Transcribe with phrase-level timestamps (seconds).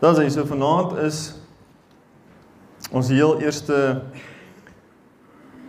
[0.00, 1.34] Dan sê so vanaand is
[2.88, 4.00] ons heel eerste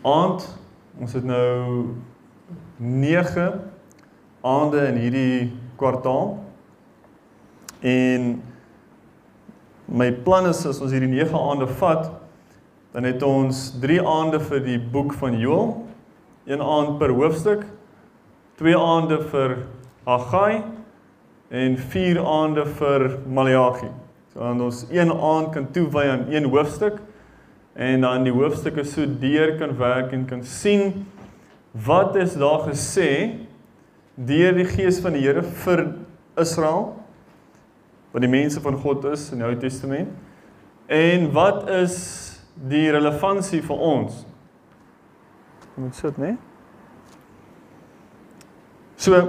[0.08, 0.46] aand.
[0.96, 1.90] Ons het nou
[2.80, 3.48] 9
[4.42, 6.38] aande in hierdie kwartaal.
[7.84, 8.30] En
[9.92, 12.08] my plan is as ons hierdie 9 aande vat,
[12.96, 15.74] dan het ons 3 aande vir die boek van Joël,
[16.48, 17.68] een aand per hoofstuk,
[18.56, 19.58] twee aande vir
[20.08, 20.64] Haggai
[21.52, 23.92] en vier aande vir Maleagi.
[24.34, 27.02] Dan ons een aand kan toewy aan een hoofstuk
[27.74, 31.06] en dan die hoofstukke so deur kan werk en kan sien
[31.72, 33.38] wat is daar gesê
[34.16, 35.86] deur die gees van die Here vir
[36.40, 36.90] Israel
[38.12, 40.12] wat die mense van God is in die Ou Testament
[40.92, 41.96] en wat is
[42.68, 44.26] die relevantie vir ons?
[45.72, 46.34] Jy moet sit, né?
[46.34, 46.38] Nee?
[49.00, 49.22] So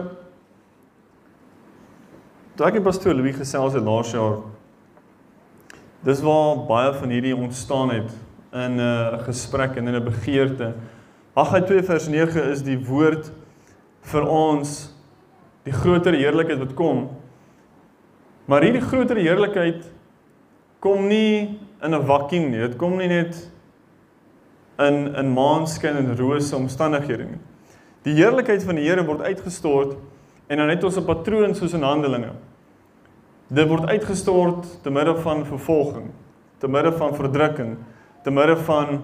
[2.52, 4.42] Toe ek en pastoor Louis gesels het laas jaar
[6.02, 8.10] Dis waar baie van hierdie ontstaan het
[8.52, 10.74] in 'n uh, gesprek en in 'n begeerte.
[11.34, 13.30] Haggai 2 vers 9 is die woord
[14.00, 14.94] vir ons
[15.62, 17.08] die groter heerlikheid wat kom.
[18.44, 19.92] Maar hierdie groter heerlikheid
[20.80, 22.58] kom nie in 'n vakuum nie.
[22.58, 23.50] Dit kom nie net
[24.78, 27.40] in in maanskyn en rose omstandighede nie.
[28.02, 29.96] Die heerlikheid van die Here word uitgestort
[30.48, 32.32] en dan het ons 'n patroon soos in Handelinge.
[33.52, 36.10] Dit word uitgestort te midde van vervolging,
[36.58, 37.76] te midde van verdrukking,
[38.24, 39.02] te midde van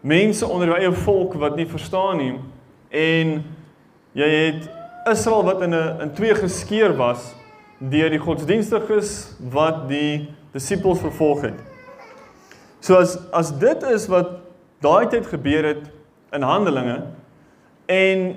[0.00, 2.34] mense onder jou eie volk wat nie verstaan nie
[2.94, 3.32] en
[4.16, 4.68] jy het
[5.10, 7.34] Israel wat in 'n in twee geskeur was
[7.78, 11.58] deur die godsdienstiges wat die disippels vervolg het.
[12.80, 14.38] So as as dit is wat
[14.80, 15.90] daai tyd gebeur het
[16.32, 17.02] in Handelinge
[17.86, 18.36] en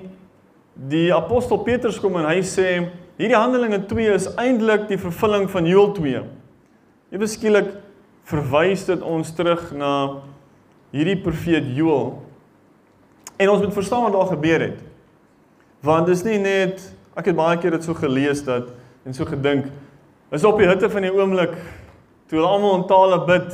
[0.74, 2.88] die apostel Petrus kom en hy sê
[3.22, 6.20] Hierdie Handelinge 2 is eintlik die vervulling van Joël 2.
[7.14, 7.68] Ewe skielik
[8.26, 9.90] verwys dit ons terug na
[10.90, 12.16] hierdie profeet Joël.
[13.38, 14.80] En ons moet verstaan wat daar gebeur het.
[15.86, 16.82] Want dis nie net
[17.14, 18.72] ek het baie keer dit so gelees dat
[19.06, 19.68] en so gedink
[20.34, 21.54] is op die hitte van die oomblik
[22.26, 23.52] toe hulle almal in tale bid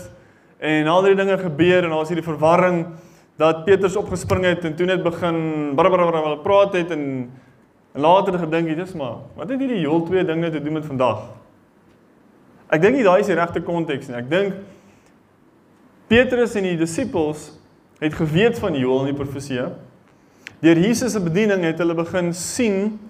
[0.65, 2.87] en al die dinge gebeur en daar's hierdie verwarring
[3.37, 5.43] dat Petrus opgespring het en toe net begin
[5.77, 7.05] brrrr praat het en
[7.99, 10.73] En later het gedink dit is maar, wat het hierdie heel twee dinge te doen
[10.73, 11.25] met vandag?
[12.71, 14.15] Ek dink nie daai is die regte konteks nie.
[14.21, 14.53] Ek dink
[16.07, 17.49] Petrus en die disippels
[17.99, 19.65] het geweet van Joël en die profesie.
[20.63, 23.01] Deur Jesus se bediening het hulle begin sien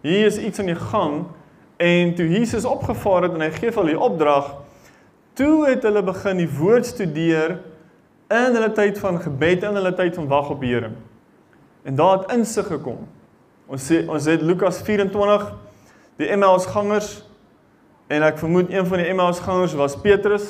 [0.00, 1.20] hier is iets aan die gang
[1.76, 4.48] en toe Jesus opgevaar het en hy gee hulle die opdrag,
[5.36, 7.58] toe het hulle begin die woord studeer
[8.32, 10.94] in hulle tyd van gebed en hulle tyd van wag op die Here.
[11.84, 13.04] En daar het insig gekom.
[13.68, 15.42] Ons sê ons het Lukas 24
[16.18, 17.18] die Emmaus gangers
[18.08, 20.46] en ek vermoed een van die Emmaus gangers was Petrus.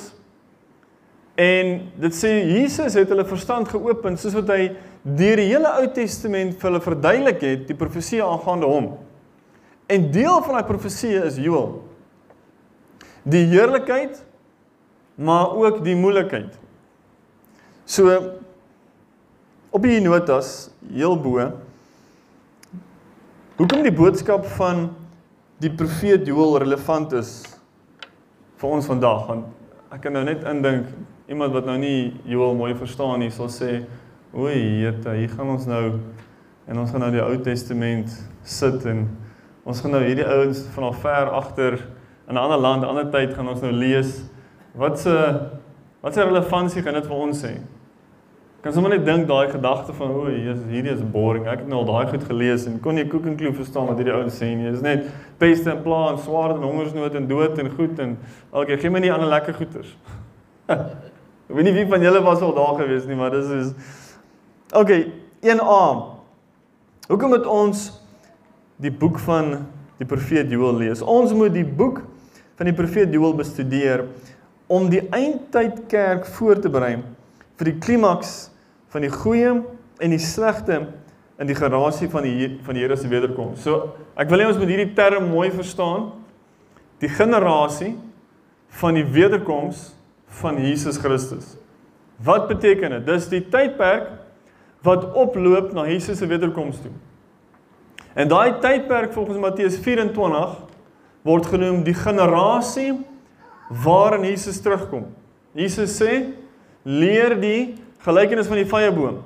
[1.35, 4.71] En dit sê Jesus het hulle verstand geopen soos wat hy
[5.03, 8.89] deur die hele Ou Testament vir hulle verduidelik het die profesie aangaande hom.
[9.91, 11.81] En deel van daai profesie is Joël.
[13.27, 14.23] Die heerlikheid
[15.19, 16.55] maar ook die moeilikheid.
[17.83, 18.15] So
[19.75, 21.51] op die notas heel bo
[23.59, 24.85] Hoekom die boodskap van
[25.59, 27.31] die profeet Joël relevant is
[28.63, 29.25] vir ons vandag?
[29.27, 30.93] Want ek kan nou net indink
[31.27, 33.81] iemand wat nou nie Joël mooi verstaan nie, sal sê,
[34.31, 35.99] "Oei, jette, hier gaan ons nou
[36.69, 38.15] en ons gaan nou die Ou Testament
[38.45, 39.09] sit en
[39.65, 41.73] ons gaan nou hierdie ouens van al ver agter
[42.29, 44.23] in 'n ander land, 'n ander tyd gaan ons nou lees.
[44.77, 45.41] Wat se
[46.01, 47.59] wat se relevantie kan dit vir ons hê?"
[48.59, 51.45] Kan sommer net dink daai gedagte van o, Jesus, hierdie is boring.
[51.47, 54.15] Ek het nou al daai goed gelees en kon nie en klou verstaan wat hierdie
[54.17, 54.65] ouens sê nie.
[54.67, 55.05] Dit is net
[55.39, 58.17] peste en pla en swaar en hongersnood en dood en goed en
[58.51, 59.93] elke gee my nie ander lekker goeters.
[60.75, 63.71] Ek weet nie wie van julle was al daar gewees nie, maar dis is
[64.75, 65.07] Okay,
[65.41, 65.85] 1A.
[67.09, 67.85] Hoekom moet ons
[68.83, 69.55] die boek van
[70.03, 71.01] die profeet Joël lees?
[71.01, 72.03] Ons moet die boek
[72.59, 74.03] van die profeet Joël bestudeer
[74.67, 76.99] om die eindtyd kerk voor te berei
[77.59, 78.51] vir die klimaks
[78.93, 79.53] van die goeie
[79.99, 80.81] en die slegte
[81.39, 83.63] in die generasie van die van die Here se wederkoms.
[83.63, 86.11] So, ek wil hê ons moet hierdie term mooi verstaan.
[87.03, 87.95] Die generasie
[88.81, 89.93] van die wederkoms
[90.41, 91.55] van Jesus Christus.
[92.23, 93.07] Wat beteken dit?
[93.07, 94.11] Dis die tydperk
[94.87, 96.93] wat oploop na Jesus se wederkoms toe.
[98.19, 100.57] En daai tydperk volgens Matteus 24
[101.27, 102.93] word genoem die generasie
[103.85, 105.07] waarin Jesus terugkom.
[105.55, 106.33] Jesus sê
[106.89, 109.21] leer die gelykenis van die vyeboom.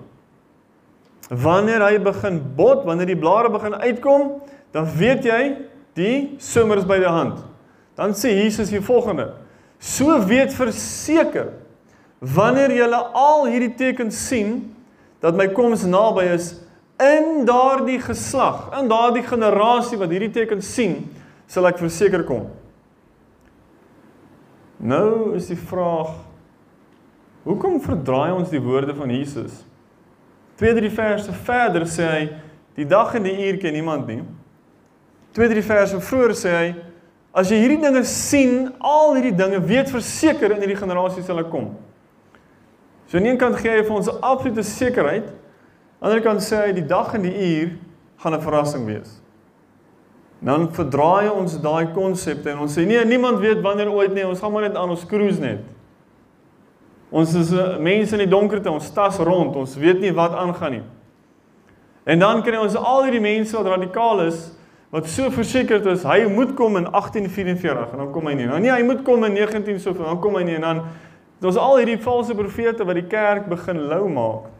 [1.30, 4.40] Wanneer hy begin bot, wanneer die blare begin uitkom,
[4.74, 5.40] dan weet jy
[5.96, 7.38] die somer is by die hand.
[7.96, 9.30] Dan sê Jesus die volgende:
[9.78, 11.52] So weet verseker
[12.22, 14.72] wanneer julle al hierdie tekens sien
[15.22, 16.52] dat my koms naby is
[17.02, 21.00] in daardie geslag, in daardie generasie wat hierdie tekens sien,
[21.50, 22.46] sal ek verseker kom.
[24.82, 26.14] Nou is die vraag
[27.44, 29.64] hoekom verdraai ons die woorde van Jesus?
[30.60, 32.22] 2-3 verse verder sê hy
[32.78, 34.22] die dag en die uur ken niemand nie.
[35.36, 36.66] 2-3 verse vroeër sê hy
[37.32, 41.70] as jy hierdie dinge sien, al hierdie dinge weet verseker in hierdie generasie sal kom.
[43.08, 45.32] So aan een kant gee hy vir ons absolute sekerheid,
[46.00, 47.72] aan die ander kant sê hy die dag en die uur
[48.22, 49.20] gaan 'n verrassing wees.
[50.42, 54.40] Dan verdraai ons daai konsepte en ons sê nee, niemand weet wanneer ooit nie, ons
[54.40, 55.60] gaan maar net aan ons cruise net.
[57.12, 60.78] Ons is uh, mense in die donkerte, ons tas rond, ons weet nie wat aangaan
[60.78, 60.82] nie.
[62.08, 64.50] En dan kry ons al hierdie mense wat radikaal is,
[64.92, 68.48] wat so versekerd is hy moet kom in 1844 en dan kom hy nie.
[68.48, 70.84] Nou nee, hy moet kom in 19 soveel, dan kom hy nie en dan
[71.42, 74.50] Daar's al hierdie valse profete wat die kerk begin lou maak.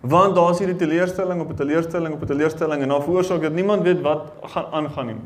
[0.00, 3.82] Want daar's hierdie teleurstelling op 'n teleurstelling op 'n teleurstelling en dan veroorsaak dit niemand
[3.82, 5.16] weet wat gaan aangaan nie.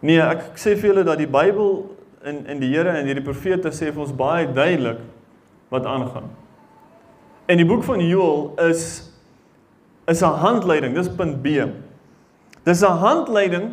[0.00, 1.96] Nee, ek sê vir julle dat die Bybel
[2.28, 5.00] in in die Here en hierdie profete sê vir ons baie duidelik
[5.72, 6.30] wat aangaan.
[7.48, 9.08] En die boek van Joël is
[10.08, 11.46] is 'n handleiding, dis punt B.
[12.64, 13.72] Dis 'n handleiding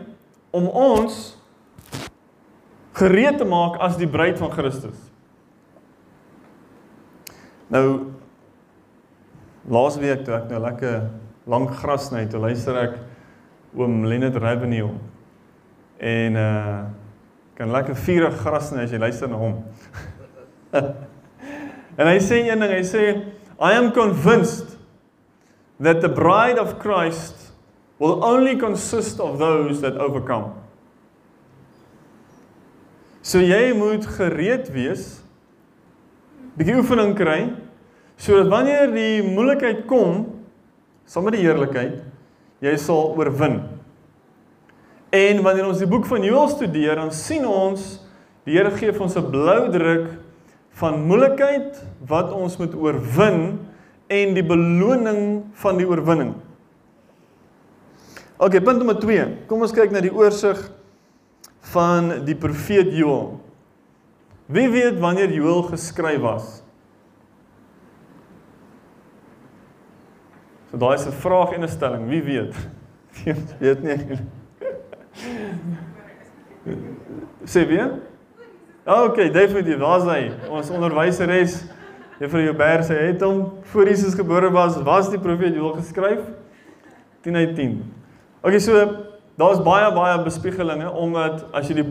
[0.51, 1.37] om ons
[2.93, 4.97] gereed te maak as die bruid van Christus.
[7.67, 8.11] Nou
[9.69, 11.09] laasweek toe ek nou lekker
[11.45, 12.99] lank gras sny, toe luister ek
[13.75, 14.93] oom Leonard Revenue
[15.99, 16.83] en uh
[17.55, 19.59] kan lekker vurig gras sny as jy luister na hom.
[21.99, 23.05] en hy sê een ding, hy sê
[23.55, 24.75] I am convinced
[25.79, 27.51] that the bride of Christ
[27.99, 30.51] will only consist of those that overcome.
[33.23, 35.05] So jy moet gereed wees
[36.55, 37.39] bietjie oefening kry
[38.21, 40.27] sodat wanneer die moeilikheid kom
[41.09, 42.03] saam met die heerlikheid
[42.63, 43.59] jy sal oorwin.
[45.15, 47.85] En wanneer ons die boek van Joël studeer, dan sien ons
[48.45, 50.09] die Here gee vir ons 'n blou druk
[50.75, 53.59] van moeilikheid wat ons moet oorwin
[54.11, 56.35] en die beloning van die oorwinning.
[58.37, 59.47] OK, punt nommer 2.
[59.47, 60.59] Kom ons kyk na die oorsig
[61.71, 63.39] van die profeet Joël.
[64.51, 66.61] Wie weet wanneer Joël geskryf was?
[70.69, 72.55] So daai is 'n vraag en 'n stelling, wie weet?
[73.23, 74.19] Wie weet nie.
[77.45, 77.99] Sê weer?
[78.85, 80.31] Okay, definitief, daar's hy.
[80.49, 81.63] Ons onderwyseres
[82.19, 86.21] Juffrou Joubert sê het hom voor Jesus gebore was, was die profeet Joël geskryf
[87.25, 87.73] 10 uit 10.
[88.41, 88.77] Okay, so
[89.35, 91.87] daar's baie baie bespiegelinge omdat as jy die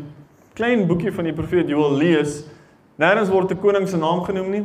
[0.56, 2.44] klein boekie van die profeet Joël lees,
[2.96, 4.64] nêrens word 'n koning se naam genoem nie.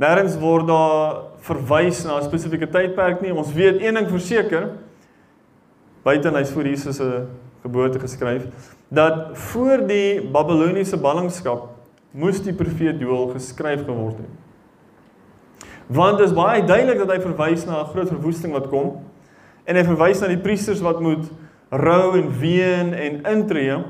[0.00, 3.34] Nêrens word daar verwys na 'n spesifieke tydperk nie.
[3.34, 4.70] Ons weet een ding verseker,
[6.04, 7.26] buite hy's voor Jesus se
[7.64, 8.44] geboorte geskryf,
[8.88, 11.70] dat voor die Babiloniese ballingskap
[12.12, 15.72] moes die profeet Joël geskryf geword het.
[15.86, 19.02] Want dit is baie duidelik dat hy verwys na 'n groot verwoesting wat kom
[19.64, 21.26] en hy verwys na die priesters wat moet
[21.70, 23.82] rou en ween en intree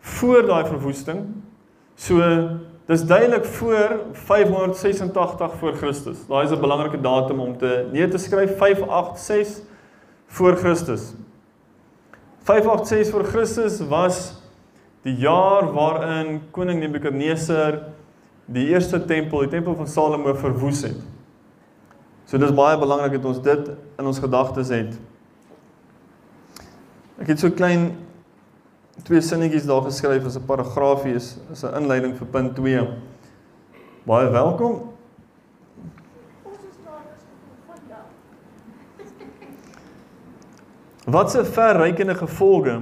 [0.00, 1.24] voor daai verwoesting
[1.94, 2.18] So
[2.86, 6.26] dis duidelik voor 586 voor Christus.
[6.26, 9.64] Daai is 'n belangrike datum om te neer te skryf 586
[10.26, 11.14] voor Christus.
[12.44, 14.34] 586 voor Christus was
[15.02, 17.78] die jaar waarin koning Nebukadneser
[18.44, 20.98] die eerste tempel, die tempel van Salomo verwoes het.
[22.28, 24.92] So dis baie belangrik dat ons dit in ons gedagtes het.
[27.16, 27.94] Ek het so klein
[29.08, 32.88] twee sinnetjies daar geskryf as 'n paragraafie is is 'n inleiding vir punt 2.
[34.04, 34.93] Baie welkom.
[41.04, 42.80] Wat se verrykende gevolge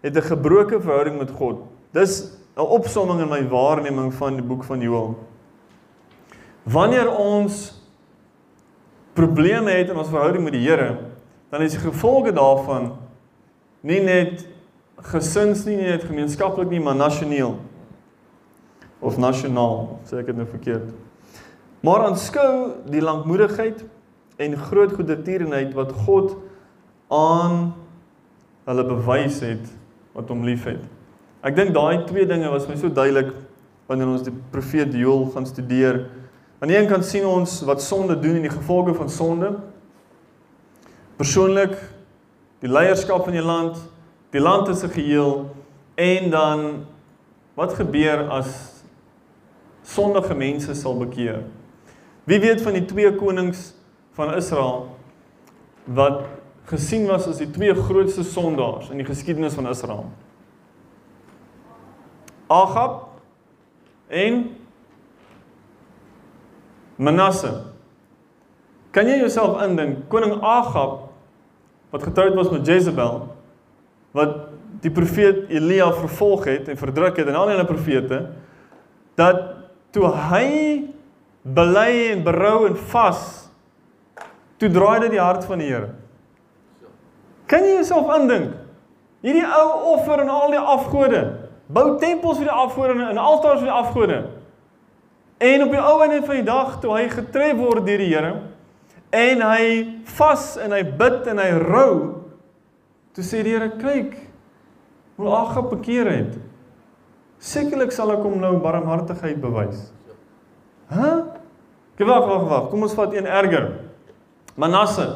[0.00, 1.60] het 'n gebroke verhouding met God?
[1.90, 5.16] Dis 'n opsomming in my waarneming van die boek van Joël.
[6.62, 7.82] Wanneer ons
[9.12, 10.98] probleme het in ons verhouding met die Here,
[11.50, 12.92] dan is die gevolge daarvan
[13.80, 14.46] nie net
[14.96, 17.58] gesins nie net gemeenskaplik nie, maar nasioneel.
[18.98, 20.90] Of nasionaal, sê ek dit nou verkeerd.
[21.80, 23.84] Maar aanskou die lankmoedigheid
[24.36, 26.36] en groot goedertierenheid wat God
[27.08, 27.72] aan
[28.68, 29.70] hulle bewys het
[30.16, 30.80] wat hom liefhet.
[31.42, 33.30] Ek dink daai twee dinge was my so duidelik
[33.88, 36.02] wanneer ons die profeet Joël gaan studeer.
[36.60, 39.54] Aan die een kant sien ons wat sonde doen en die gevolge van sonde.
[41.16, 41.76] Persoonlik
[42.60, 43.78] die leierskap van die land,
[44.34, 45.46] die land as 'n geheel
[45.96, 46.60] en dan
[47.58, 48.50] Wat gebeur as
[49.82, 51.40] sondige mense sal bekeer?
[52.30, 53.72] Wie weet van die twee konings
[54.14, 54.84] van Israel
[55.90, 56.22] wat
[56.68, 60.06] gesien was as die twee grootste sondaars in die geskiedenis van Israel?
[62.48, 63.20] Ahab
[64.08, 64.44] en
[66.98, 67.52] Manasse.
[68.90, 71.08] Kan jy jouself indink koning Ahab
[71.92, 73.20] wat getroud was met Jezebel
[74.16, 74.36] wat
[74.82, 78.20] die profeet Elia vervolg het en verdruk het en al die ander profete
[79.18, 79.40] dat
[79.94, 80.48] toe hy
[81.42, 83.22] bely en berou en vas
[84.58, 85.92] toe draai dit die hart van die Here.
[87.48, 88.52] Kan jy jouself indink?
[89.24, 91.22] Hierdie ou offer en al die afgode,
[91.66, 94.18] bou tempels vir die afgode en altare vir die afgode.
[95.42, 98.32] En op die ou einde van die dag toe hy getref word deur die Here
[99.14, 99.66] en hy
[100.18, 101.92] vas en hy bid en hy rou,
[103.16, 104.18] toe sê die Here, kyk
[105.18, 106.36] hoe Agab bekeer het.
[107.42, 109.88] Sekerlik sal ek hom nou barmhartigheid bewys.
[110.90, 110.98] Hæ?
[110.98, 111.18] Huh?
[111.98, 112.66] Gewag, wag, wag.
[112.70, 113.72] Kom ons vat een erger.
[114.54, 115.06] Manasse.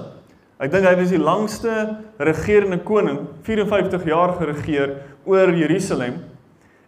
[0.63, 1.73] Ek dink hy was die langste
[2.23, 4.93] regerende koning, 54 jaar geregeer
[5.27, 6.21] oor Jerusalem.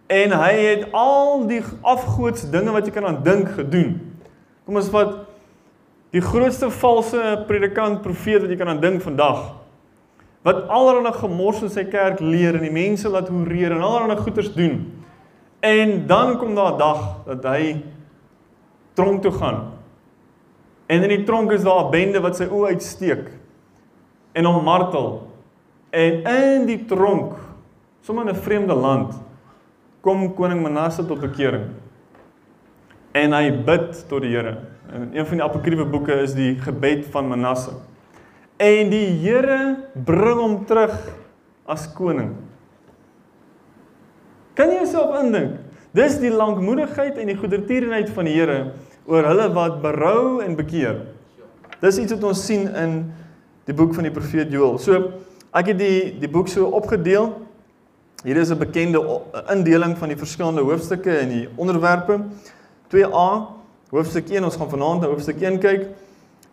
[0.07, 3.97] En hy het al die afgoods dinge wat jy kan aan dink gedoen.
[4.63, 5.25] Kom ons vat
[6.15, 9.43] die grootste valse predikant profeet wat jy kan aan dink vandag.
[10.47, 14.55] Wat allerlei gemors in sy kerk leer en die mense laat hoereer en allerlei goeters
[14.55, 14.85] doen.
[15.67, 17.83] En dan kom daar 'n dag dat hy
[18.95, 19.73] tronk toe gaan.
[20.87, 23.43] En in die tronk is daar 'n bende wat sy oë uitsteek
[24.35, 25.09] en hom martel.
[25.95, 27.39] En in die tronk,
[28.03, 29.15] sommer in 'n vreemde land,
[30.01, 31.71] kom koning Manasse tot bekering.
[33.13, 34.59] En hy bid tot die Here.
[34.93, 37.71] En een van die apokriewe boeke is die gebed van Manasse.
[38.57, 40.95] En die Here bring hom terug
[41.67, 42.35] as koning.
[44.55, 45.57] Kan jy jouself indink?
[45.95, 48.59] Dis die lankmoedigheid en die goedertierenheid van die Here
[49.07, 51.01] oor hulle wat berou en bekeer.
[51.81, 53.13] Dis iets wat ons sien in
[53.65, 54.79] die boek van die profeet Joël.
[54.79, 55.13] So
[55.55, 57.33] ek het die die boek so opgedeel.
[58.25, 59.01] Hier is 'n bekende
[59.51, 62.21] indeling van die verskillende hoofstukke en die onderwerpe.
[62.89, 63.49] 2A
[63.91, 65.89] hoofstuk 1 ons gaan vanaand na hoofstuk 1 kyk.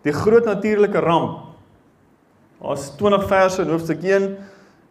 [0.03, 1.39] Die groot natuurlike ramp.
[2.61, 4.37] Daar's 20 verse in hoofstuk 1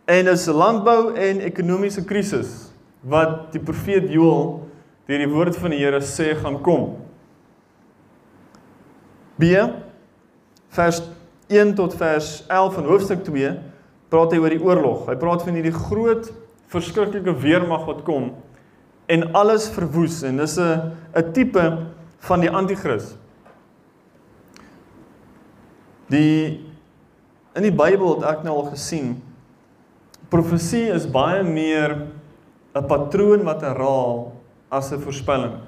[0.04, 4.68] en is landbou en ekonomiese krisis wat die profeet Joël
[5.06, 6.96] deur die woord van die Here sê gaan kom.
[9.38, 9.44] B
[10.70, 11.00] vers
[11.50, 13.50] 1 tot vers 11 van hoofstuk 2
[14.11, 15.07] praat hy oor die oorlog.
[15.11, 16.30] Hy praat van hierdie groot
[16.71, 18.30] verskriklike weermag wat kom
[19.11, 21.64] en alles verwoes en dis 'n 'n tipe
[22.19, 23.16] van die anti-kris.
[26.09, 26.66] Die
[27.54, 29.23] in die Bybel het ek nou al gesien
[30.30, 32.07] profesie is baie meer
[32.75, 34.33] 'n patroon wat herhaal
[34.71, 35.59] as 'n voorspelling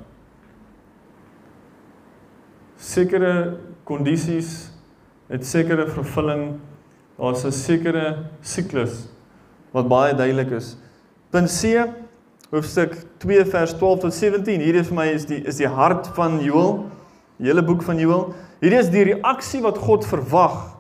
[2.76, 4.71] sekere kondisies
[5.32, 6.60] het sekere vervulling
[7.16, 9.08] daar's 'n sekere siklus
[9.72, 10.76] wat baie duidelik is.
[11.30, 11.88] Punt C
[12.50, 16.40] hoofstuk 2 vers 12 tot 17 hierdie vir my is die is die hart van
[16.40, 16.84] Joël
[17.38, 20.76] die hele boek van Joël hierdie is die reaksie wat God verwag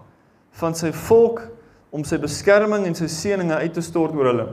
[0.60, 1.48] van sy volk
[1.90, 4.48] om sy beskerming en sy seëninge uit te stort oor hulle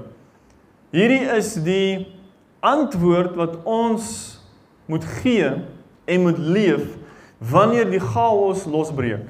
[0.95, 2.07] hierdie is die
[2.59, 4.39] antwoord wat ons
[4.87, 5.51] moet gee
[6.09, 6.95] en moet leef
[7.37, 9.27] wanneer die chaos losbreek.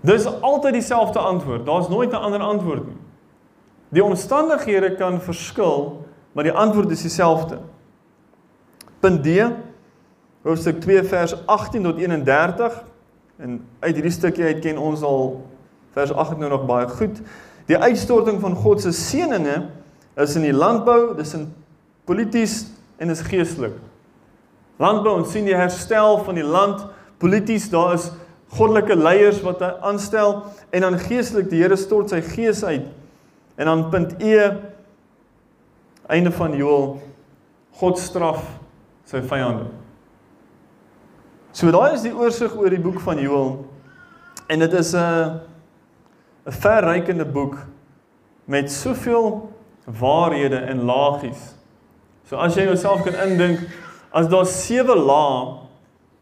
[0.00, 1.66] Dis altyd dieselfde antwoord.
[1.66, 2.96] Daar's nooit 'n ander antwoord nie.
[3.88, 7.58] Die omstandighede kan verskil, maar die antwoord is dieselfde.
[9.00, 9.28] Punt D
[10.42, 12.84] hoofstuk 2 vers 18 tot 31
[13.36, 15.46] en uit hierdie stukkie uit ken ons al
[15.96, 17.20] vers 18 nou nog baie goed.
[17.66, 19.68] Die uitstorting van God se seënings
[20.18, 21.46] is in die landbou, dis in
[22.08, 22.66] polities
[22.98, 23.76] en is geestelik.
[24.78, 26.86] Landbou ons sien die herstel van die land
[27.18, 28.08] polities daar is
[28.56, 30.38] goddelike leiers wat hy aanstel
[30.72, 32.86] en dan geestelik die Here stort sy gees uit
[33.58, 34.38] en dan punt E
[36.08, 36.96] einde van Joël
[37.78, 38.40] God straf
[39.08, 39.68] sy vyande.
[41.52, 43.58] So daai is die oorsig oor die boek van Joël
[44.48, 45.40] en dit is 'n
[46.46, 47.56] 'n verrykende boek
[48.44, 49.50] met soveel
[49.84, 51.54] waarhede en laagies.
[52.24, 53.60] So as jy jouself kan indink
[54.12, 55.58] as daar sewe lae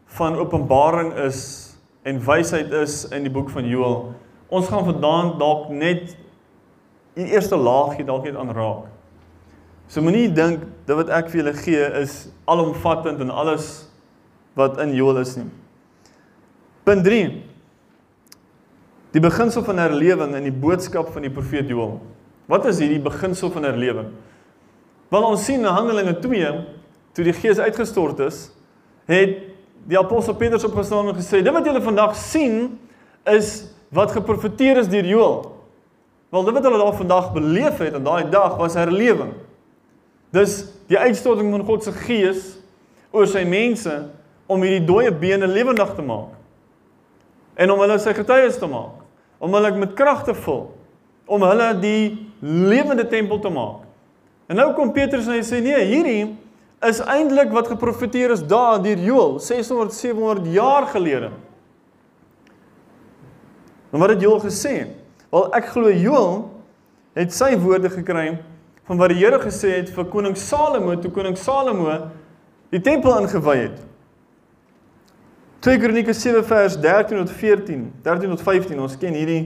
[0.05, 1.66] van openbaring is
[2.07, 4.13] en wysheid is in die boek van Joël,
[4.47, 6.13] ons gaan vandaan dalk net
[7.17, 8.87] die eerste laagie dalk net aanraak.
[9.91, 12.15] So moenie dink dit wat ek vir julle gee is
[12.47, 13.87] alomvattend en alles
[14.59, 15.47] wat in Joël is nie.
[16.87, 17.21] Punt 3.
[19.15, 21.97] Die beginsel van herlewing in die boodskap van die profeet Joël.
[22.47, 24.13] Wat is hierdie beginsel van herlewing?
[25.11, 26.51] Wel ons sien in Handelinge 2
[27.15, 28.45] toe die Gees uitgestort is,
[29.09, 29.39] het
[29.87, 32.79] die apostel Petrus opgestaan en gesê: "Dit wat julle vandag sien
[33.23, 35.57] is wat geprofeteer is deur Joël."
[36.29, 39.31] Wel, dit wat hulle daar vandag beleef het aan daai dag was herlewing.
[40.35, 42.57] Dis die uitstorting van God se Gees
[43.11, 43.93] oor sy mense
[44.47, 46.35] om hierdie dooie bene lewendig te maak.
[47.55, 48.99] En om hulle sy getuies te maak,
[49.39, 50.67] om hulle met krag te vul,
[51.25, 52.01] om hulle die
[52.43, 53.87] lewende tempel te maak.
[54.47, 56.35] En nou kom Petrus en hy sê nee, hierdie
[56.85, 61.31] is eintlik wat geprofeteer is daar deur Joël 600 700 jaar gelede.
[63.91, 64.75] En wat het Joël gesê?
[65.29, 66.45] Wel ek glo Joël
[67.17, 68.37] het sy woorde gekry
[68.87, 71.97] van wat die Here gesê het vir koning Salomo toe koning Salomo
[72.71, 73.81] die tempel ingewy het.
[75.65, 79.41] 2 Kronieke 7 vers 13 tot 14, 13 tot 15, ons ken hierdie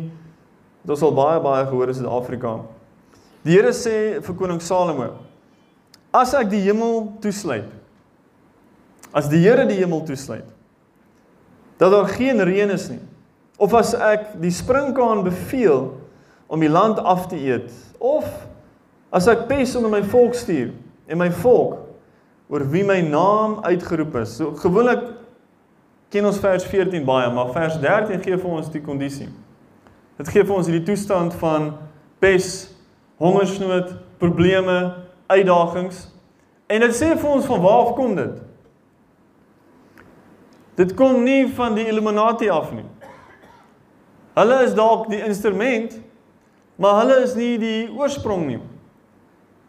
[0.81, 2.57] dit ons al baie baie gehoor in Suid-Afrika.
[3.45, 5.13] Die Here sê vir koning Salomo:
[6.11, 7.69] As ek die hemel toesluit,
[9.15, 10.47] as die Here die hemel toesluit,
[11.79, 13.01] dat daar geen reën is nie,
[13.61, 15.87] of as ek die sprinkaan beveel
[16.51, 18.27] om die land af te eet, of
[19.11, 20.71] as ek pes onder my volk stuur
[21.07, 21.79] en my volk
[22.51, 24.35] oor wie my naam uitgeroep is.
[24.39, 25.05] So gewoonlik
[26.11, 29.29] ken ons vers 14 baie, maar vers 13 gee vir ons die kondisie.
[30.19, 31.71] Dit gee vir ons hierdie toestand van
[32.21, 32.67] pes,
[33.21, 34.75] hongersnood, probleme,
[35.31, 36.05] uitdagings.
[36.71, 38.39] En dit sê vir ons van waar kom dit?
[40.79, 42.85] Dit kom nie van die Illuminati af nie.
[44.37, 45.97] Hulle is dalk die instrument,
[46.79, 48.61] maar hulle is nie die oorsprong nie.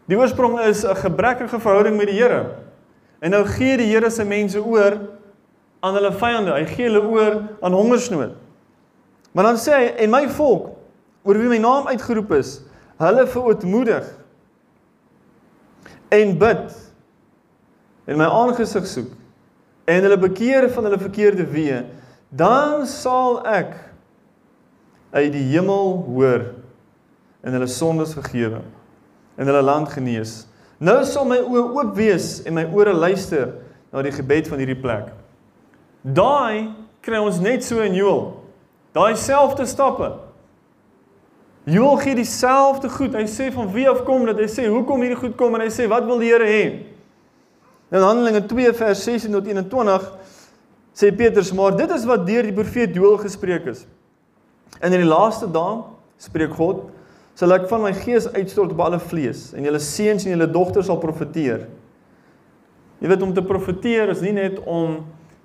[0.07, 2.45] Die oorsprong is 'n gebrekkige verhouding met die Here.
[3.19, 4.97] En nou gee die Here se mense oor
[5.79, 6.51] aan hulle vyande.
[6.51, 8.31] Hy gee hulle oor aan hongersnood.
[9.31, 10.69] Maar dan sê hy en my volk
[11.23, 12.61] oor wie my naam uitgeroep is,
[12.97, 14.22] hulle verootmoedig
[16.13, 16.79] en bid
[18.09, 19.11] en my aangesig soek
[19.89, 21.81] en hulle bekeer van hulle verkeerde weë,
[22.31, 23.73] dan sal ek
[25.13, 26.45] uit die hemel hoor
[27.43, 28.61] en hulle sondes vergewe
[29.37, 30.43] en hulle land genees.
[30.83, 33.51] Nou sal my oë oop wees en my ore luister
[33.93, 35.11] na die gebed van hierdie plek.
[36.03, 38.25] Daai kry ons net so in Joel.
[38.95, 40.09] Daai selfde stappe.
[41.63, 43.15] Joel gee dieselfde goed.
[43.15, 44.41] Hy sê van wie af kom dit?
[44.43, 46.63] Hy sê hoekom hierdie goed kom en hy sê wat wil die Here hê?
[47.93, 50.09] In Handelinge 2 vers 16 tot 21
[50.97, 53.85] sê Petrus maar dit is wat deur die profeet Joel gespreek is.
[54.81, 55.79] En in die laaste dae
[56.21, 56.89] spreek God
[57.37, 60.89] sal ek van my gees uitstort op alle vlees en julle seuns en julle dogters
[60.91, 61.67] sal profeteer.
[62.99, 64.99] Jy weet om te profeteer is nie net om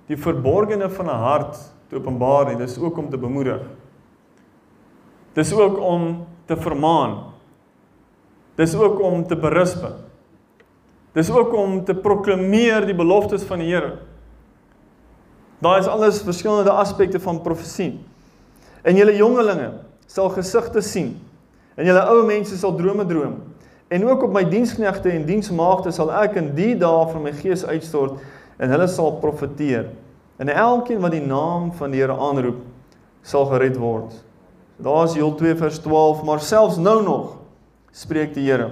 [0.08, 1.56] die verborgene van 'n hart
[1.88, 3.62] te openbaar nie, dis ook om te bemoedig.
[5.38, 7.18] Dis ook om te vermaan.
[8.58, 9.84] Dis ook om te berisp.
[11.14, 13.92] Dis ook om te proklameer die beloftes van die Here.
[15.62, 18.00] Daar is alles verskillende aspekte van profesie.
[18.82, 19.72] En julle jongelinge
[20.06, 21.14] sal gesigte sien
[21.78, 23.38] en julle ou mense sal drome droom.
[23.88, 27.62] En ook op my diensknegte en diensmaagde sal ek in die dae van my gees
[27.66, 28.18] uitstort
[28.58, 29.86] en hulle sal profeteer.
[30.38, 32.58] En elkeen wat die naam van die Here aanroep,
[33.22, 34.14] sal gered word.
[34.78, 37.36] Daar's Joel 2 vers 12, maar selfs nou nog
[37.90, 38.70] spreek die Here.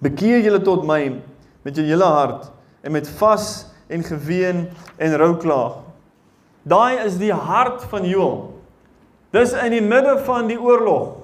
[0.00, 1.18] Bekeer julle tot my
[1.66, 2.46] met jou hele hart
[2.80, 5.82] en met vas en geween en rouklaag.
[6.68, 8.54] Daai is die hart van Joel.
[9.34, 11.18] Dis in die midde van die oorlog.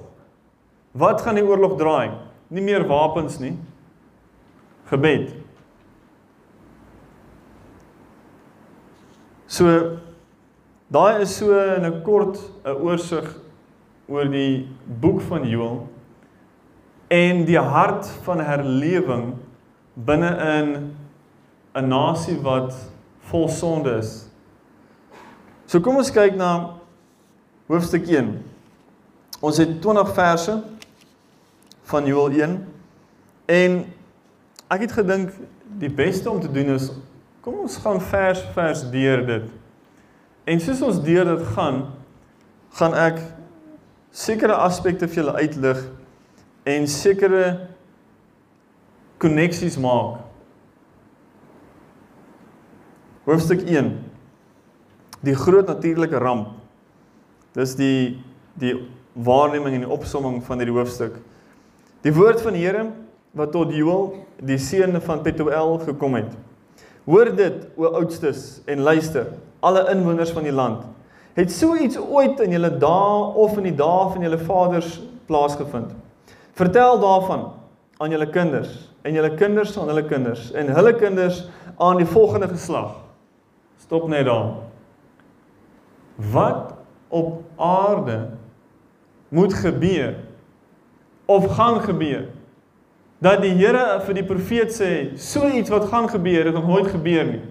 [0.93, 2.13] Wat gaan die oorlog draai?
[2.53, 3.55] Nie meer wapens nie.
[4.91, 5.33] Gebed.
[9.49, 9.97] So
[10.93, 13.44] daai is so in 'n kort 'n oorsig
[14.07, 14.67] oor die
[15.01, 15.87] boek van Joël
[17.07, 19.33] en die hart van herlewing
[19.93, 20.95] binne in
[21.75, 22.73] 'n nasie wat
[23.29, 24.27] vol sonde is.
[25.65, 26.77] So kom ons kyk na
[27.67, 28.43] hoofstuk 1.
[29.41, 30.63] Ons het 20 verse
[31.83, 32.67] van Joel 1.
[33.45, 33.85] En
[34.67, 35.33] ek het gedink
[35.79, 36.91] die beste om te doen is
[37.41, 39.49] kom ons gaan vers vers deur dit.
[40.49, 41.83] En soos ons deur dit gaan,
[42.73, 43.19] gaan ek
[44.15, 45.81] sekere aspekte vir julle uitlig
[46.65, 47.43] en sekere
[49.19, 50.21] koneksies maak.
[53.25, 53.91] Hoofstuk 1.
[55.25, 56.53] Die groot natuurlike ramp.
[57.57, 58.21] Dis die
[58.55, 58.75] die
[59.15, 61.17] waarneming en die opsomming van hierdie hoofstuk.
[62.05, 62.85] Die woord van die Here
[63.35, 66.29] wat tot Joël, die seun van Petuel gekom het.
[67.05, 69.27] Hoor dit, o oudstes, en luister,
[69.59, 70.85] alle inwoners van die land.
[71.35, 75.91] Het so iets ooit in julle dae of in die dae van julle vaders plaasgevind?
[76.55, 77.49] Vertel daarvan
[77.99, 78.71] aan julle kinders
[79.03, 81.41] en julle kinders aan hulle kinders en hulle kinders
[81.75, 82.95] aan die volgende geslag.
[83.83, 84.53] Stop net daar.
[86.31, 86.71] Wat
[87.11, 88.29] op aarde
[89.27, 90.15] moet gebeur
[91.25, 92.29] of gaan gebeur
[93.19, 96.87] dat die Here vir die profeet sê so iets wat gaan gebeur het nog nooit
[96.95, 97.43] gebeur nie.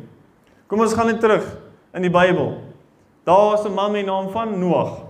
[0.73, 1.45] Kom ons gaan net terug
[1.93, 2.55] in die Bybel.
[3.25, 5.03] Daar was 'n man met die naam van Noag.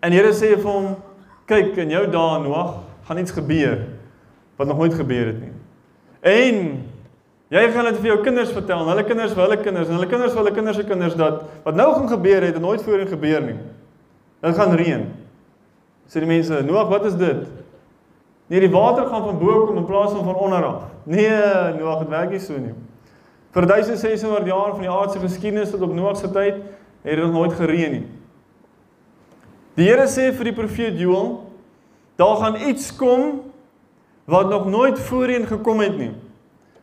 [0.00, 0.96] En Here sê vir hom:
[1.44, 3.78] "Kyk, in jou dae Noag, gaan iets gebeur
[4.56, 5.52] wat nog nooit gebeur het nie.
[6.20, 6.84] En
[7.48, 10.06] jy gaan dit vir jou kinders vertel, en hulle kinders vir hulle kinders, en hulle
[10.06, 13.06] kinders vir hulle kinders se kinders dat wat nou gaan gebeur het, het nooit voorheen
[13.06, 13.58] gebeur nie.
[14.40, 15.06] Dit gaan reën."
[16.06, 17.46] Sê die mense: "Noag, wat is dit?"
[18.46, 20.82] Nee, die water gaan van bo kom in plaas van van onder af.
[21.02, 21.30] Nee,
[21.78, 22.74] Noag, dit werk nie so nie.
[23.50, 26.54] Vir 1600 jaar van die aardse geskiedenis tot op Noag se tyd
[27.06, 28.06] het dit nooit gereën nie.
[29.76, 31.36] Die Here sê vir die profeet Joël,
[32.18, 33.42] daar gaan iets kom
[34.26, 36.14] wat nog nooit voorheen gekom het nie.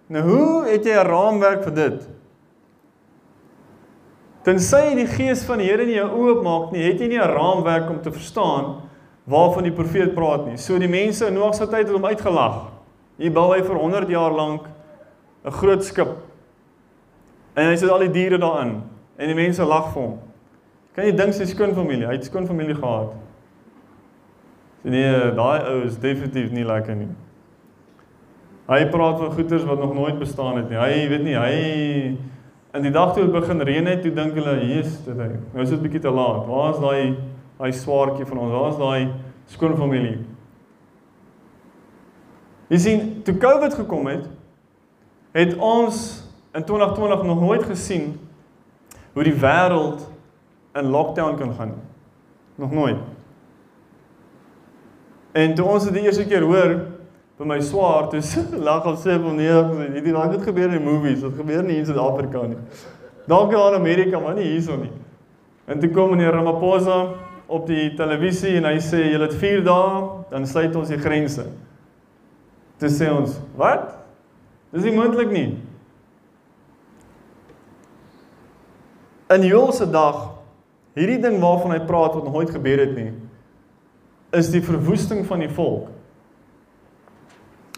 [0.07, 2.09] Nou hoe het jy 'n raamwerk vir dit?
[4.43, 7.33] Tensy die gees van die Here nie jou oë oopmaak nie, het jy nie 'n
[7.33, 8.81] raamwerk om te verstaan
[9.23, 10.57] waarvan die profeet praat nie.
[10.57, 12.71] So die mense in Noag se tyd het hom uitgelag.
[13.17, 14.67] Hier bou hy vir 100 jaar lank
[15.45, 16.17] 'n groot skip.
[17.55, 20.15] En hy sit al die diere daarin en die mense lag vir hom.
[20.93, 23.13] Kan jy dink sy skoonfamilie, hy het skoonfamilie gehad.
[24.83, 27.09] Sy nee, daai ou is definitief nie lekker nie.
[28.69, 30.79] Hy praat van goeters wat nog nooit bestaan het nie.
[30.79, 31.55] Hy weet nie, hy
[32.73, 35.29] in die dag toe dit begin reën het, toe dink hulle, "Jesus, dit hy.
[35.53, 36.47] Nou is dit bietjie te laat.
[36.47, 37.17] Waar is daai
[37.59, 38.51] daai swaartjie van ons?
[38.51, 39.13] Waar is daai
[39.45, 40.17] skoonfamilie?"
[42.69, 44.29] Jy sien, toe COVID gekom het,
[45.31, 45.97] het ons
[46.53, 48.19] in 2020 nog nooit gesien
[49.13, 50.07] hoe die wêreld
[50.73, 51.73] in lockdown kan gaan.
[52.55, 52.97] Nog nooit.
[55.31, 56.75] En toe ons dit die eerste keer hoor,
[57.37, 58.21] by my swaar, toe
[58.67, 61.87] lag ons sê van nee, dit het net gebeur in movies, dit gebeur nie in
[61.89, 62.59] Suid-Afrika nie.
[63.29, 64.91] Dankie aan Amerika, maar nie hierso nie.
[65.65, 66.97] En toe kom meneer Ramaphosa
[67.47, 71.45] op die televisie en hy sê julle het 4 dae, dan sluit ons die grense.
[72.81, 73.93] Toe sê ons, "Wat?
[74.73, 75.57] Dis nie moontlik nie."
[79.31, 80.33] In Joel se dag
[80.93, 83.09] Hierdie ding waarvan hy praat wat nooit gebeur het nie,
[84.37, 85.89] is die verwoesting van die volk.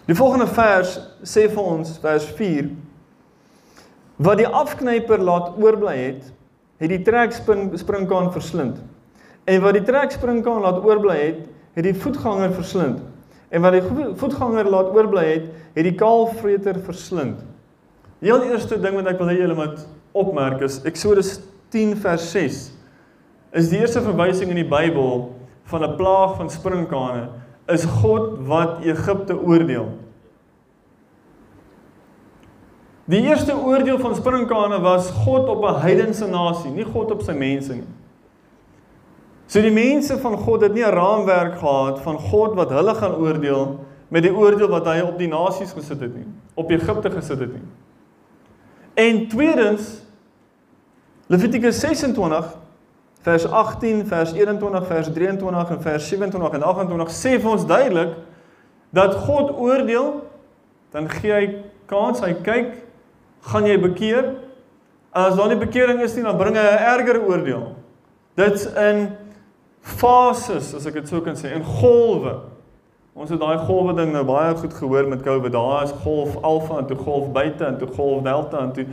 [0.06, 2.68] Die volgende vers sê vir ons, vers 4,
[4.28, 6.28] wat die afknyper laat oorbly het,
[6.84, 8.84] het die trekspring springkaan verslind.
[9.48, 11.42] En wat die trekspringkaan laat oorbly het,
[11.76, 13.00] het die voetganger verslind.
[13.50, 13.84] En wat die
[14.20, 17.40] voetganger laat oorbly het, het die kaalvreter verslind.
[18.20, 21.40] Die heel eerste ding wat ek wil hê julle moet opmerk is Eksodus
[21.76, 22.62] 10 vers 6
[23.56, 25.30] is die eerste verwysing in die Bybel
[25.72, 27.30] van 'n plaag van sprinkane
[27.68, 29.88] is God wat Egipte oordeel.
[33.06, 37.34] Die eerste oordeel van sprinkane was God op 'n heidense nasie, nie God op sy
[37.34, 37.88] mense nie.
[39.48, 43.16] So die mense van God het nie 'n raamwerk gehad van God wat hulle gaan
[43.16, 47.40] oordeel met die oordeel wat hy op die nasies gesit het nie, op Egipte gesit
[47.40, 47.68] het nie.
[48.94, 50.05] En tweedens
[51.28, 52.54] Levitikus 26
[53.26, 58.12] vers 18, vers 21, vers 23 en vers 27 en 28 sê vir ons duidelik
[58.96, 60.12] dat God oordeel,
[60.94, 61.48] dan gee hy
[61.90, 62.76] kans, hy kyk,
[63.50, 64.30] gaan jy bekeer?
[65.16, 67.76] As daar nie bekering is nie, dan bring hy 'n erger oordeel.
[68.38, 69.18] Dit's in
[69.82, 72.40] fases, as ek dit sou kan sê, in golwe.
[73.16, 75.52] Ons het daai golwe ding nou baie goed gehoor met COVID.
[75.52, 78.86] Daar is golf alfa en toe golf beta en toe golf delta en toe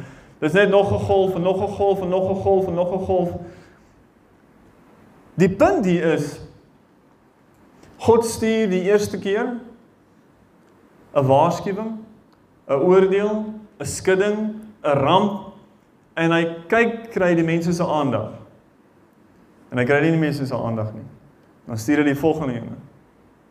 [0.42, 2.92] dis net nog 'n golf en nog 'n golf en nog 'n golf en nog
[2.92, 3.30] 'n golf.
[5.34, 6.40] Die punt hier is
[7.96, 9.60] God stuur die eerste keer
[11.14, 11.98] 'n waarskuwing,
[12.66, 13.44] 'n oordeel,
[13.78, 15.52] 'n skudding, 'n ramp
[16.14, 18.32] en hy kyk kry die mense se aandag.
[19.70, 21.06] En hy kry nie die mense se aandag nie.
[21.64, 22.76] Dan stuur hy die volgende een.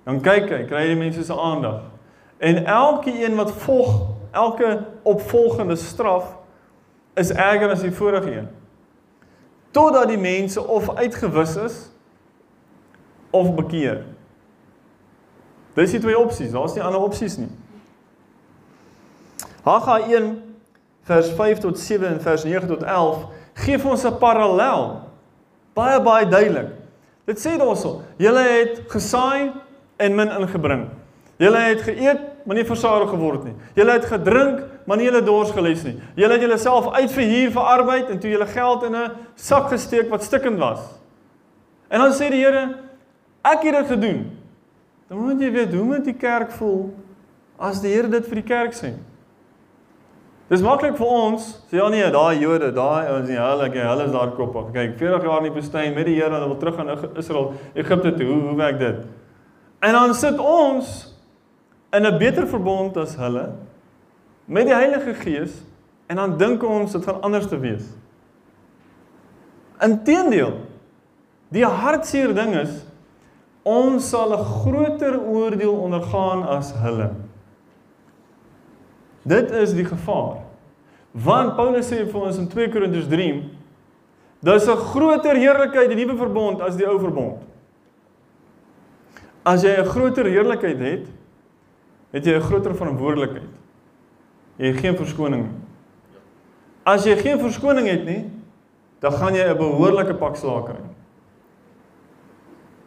[0.03, 1.81] Dan kyk hy, kry die mense se aandag.
[2.37, 6.40] En elke een wat volg, elke opvolgende straf
[7.13, 8.49] is erger as die vorige een
[9.71, 11.75] totdat die mense of uitgewis is
[13.31, 14.01] of bekeer.
[15.73, 17.47] Dis die twee opsies, daar's nie ander opsies nie.
[19.63, 20.27] Haggai 1
[21.07, 23.23] vers 5 tot 7 en vers 9 tot 11
[23.63, 25.01] gee vir ons 'n parallel.
[25.73, 26.75] Baie baie duidelik.
[27.25, 29.51] Dit sê daarso: "Julle het gesaai
[30.01, 30.87] en min ingebring.
[31.41, 33.55] Julle het geëet, maar nie versadig geword nie.
[33.77, 35.95] Julle het gedrink, maar nie julle dors geles nie.
[36.15, 40.23] Julle het julleself uitverhuur vir arbeid en toe julle geld in 'n sak gesteek wat
[40.23, 40.79] stikkend was.
[41.89, 42.77] En dan sê die Here,
[43.43, 44.37] ek het dit gedoen.
[45.07, 46.93] Dan moet jy weet hoe moet die kerk voel
[47.59, 48.93] as die Here dit vir die kerk sê.
[50.51, 54.05] Dis maklik vir ons, sê ja nee, daai Jode, daai ons nie hulle, okay, hulle
[54.05, 54.73] is daar kop op.
[54.73, 58.11] Kyk, 40 jaar in die woestyn met die Here hulle wil terug gaan Israel, Egipte
[58.17, 58.27] toe.
[58.27, 59.05] Hoe hoe werk dit?
[59.79, 61.15] En dan sit ons
[61.91, 63.49] in 'n beter verbond as hulle
[64.51, 65.61] met die Heilige Gees
[66.11, 67.85] en dan dink ons dit gaan anders te wees.
[69.81, 70.57] Inteendeel,
[71.55, 72.81] die hartseer ding is
[73.63, 77.11] ons sal 'n groter oordeel ondergaan as hulle.
[79.23, 80.41] Dit is die gevaar.
[81.11, 83.49] Want Paulus sê vir ons in 2 Korintiërs 3,
[84.39, 87.43] daar's 'n groter heerlikheid in die nuwe verbond as die ou verbond.
[89.43, 91.07] As jy 'n groter heerlikheid het,
[92.11, 93.50] het jy 'n groter verantwoordelikheid.
[94.57, 95.45] Jy het geen verskoning.
[96.83, 98.25] As jy geen verskoning het nie,
[99.01, 100.81] dan gaan jy 'n behoorlike pak slaag kry.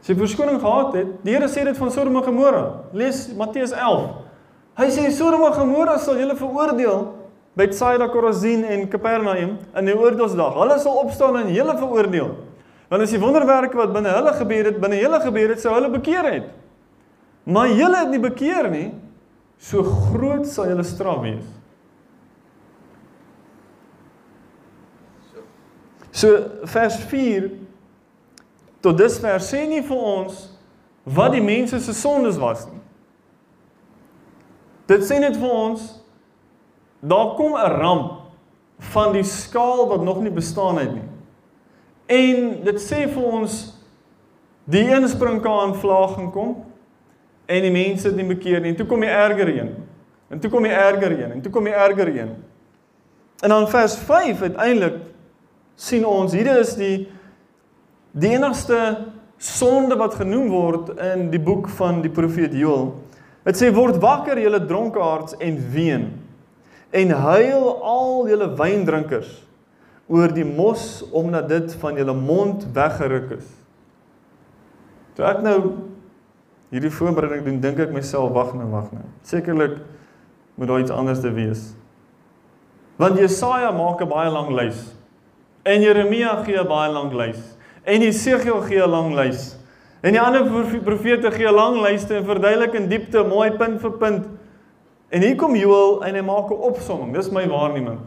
[0.01, 2.85] As jy verskoning gehad het, die Here sê dit van Sodom en Gomora.
[2.93, 4.11] Lees Matteus 11.
[4.77, 7.07] Hy sê Sodom en Gomora sal julle veroordeel
[7.55, 10.55] by Tsaida Korazin en Kapernaum in die oordeelsdag.
[10.55, 12.35] Hulle sal opstaan en julle veroordeel.
[12.91, 15.91] Want as die wonderwerke wat binne hulle gebeur het, binne julle gebeur het, sou hulle
[15.95, 16.51] bekeer het.
[17.45, 18.89] Maar julle het nie bekeer nie,
[19.59, 21.45] so groot sal julle straf wees.
[26.15, 26.31] So
[26.71, 27.51] vers 4
[28.85, 30.45] tot dusver sê nie vir ons
[31.05, 32.81] wat die mense se sondes was nie.
[34.89, 35.89] Dit sê net vir ons
[37.05, 38.13] daar kom 'n ramp
[38.93, 41.09] van die skaal wat nog nie bestaan het nie.
[42.07, 43.75] En dit sê vir ons
[44.65, 46.65] die een sprinkaan vlaag gaan kom
[47.47, 48.73] en die mense het nie bekeer nie.
[48.73, 49.75] En toe kom die erger een.
[50.33, 52.33] En toe kom die erger een en toe kom die erger een.
[53.43, 54.97] En dan vers 5 uiteindelik
[55.75, 57.09] sien ons hier is die
[58.15, 58.79] die enigste
[59.43, 62.93] sonde wat genoem word in die boek van die profeet Joël.
[63.45, 66.07] Dit sê word wakker julle dronkaards en ween
[66.95, 69.33] en huil al julle wyndrinkers
[70.07, 73.49] oor die mos omdat dit van julle mond weggeruk is.
[75.19, 75.59] Toe ek nou
[76.75, 79.05] hierdie voorbereiding doen, dink ek myself wag nou, wag nou.
[79.23, 79.79] Sekerlik
[80.59, 81.73] moet daar iets anders te wees.
[82.99, 84.95] Want Jesaja maak 'n baie lang lys.
[85.63, 87.57] En Jeremia gee 'n baie lang lys.
[87.85, 89.57] En Jesegiel gee 'n lang lys.
[90.03, 90.45] En die ander
[90.85, 94.27] profete gee 'n lang lyste en verduidelik in diepte mooi punt vir punt.
[95.09, 97.15] En hier kom Joël en hy maak 'n opsomming.
[97.15, 97.99] Dis my waarneming.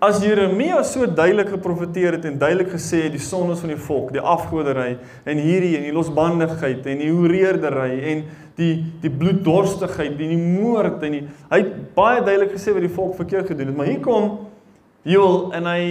[0.00, 4.14] As Jeremia so duidelik geprofeteer het en duidelik gesê het die sondes van die volk,
[4.14, 4.94] die afgoderry
[5.28, 8.22] en hierdie en die losbandigheid en die hoereerdery en
[8.56, 8.70] die
[9.02, 13.12] die bloeddorstigheid en die moord en die hy het baie duidelik gesê wat die volk
[13.18, 14.30] verkeerd gedoen het, maar hier kom
[15.04, 15.82] Joel en hy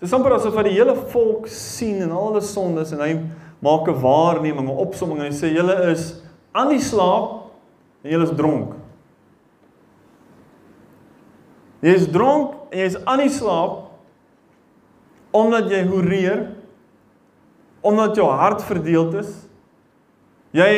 [0.00, 3.12] dis amper asof hy die hele volk sien en al hulle sondes en hy
[3.60, 6.22] maak 'n waarneming, 'n opsomming en hy sê julle is
[6.56, 7.52] aan die slaap
[8.04, 8.75] en julle is dronk.
[11.86, 13.84] Jy is dronk en jy is aan die slaap
[15.36, 16.48] omdat jy hoereer
[17.86, 19.28] omdat jou hart verdeeld is.
[20.56, 20.70] Jy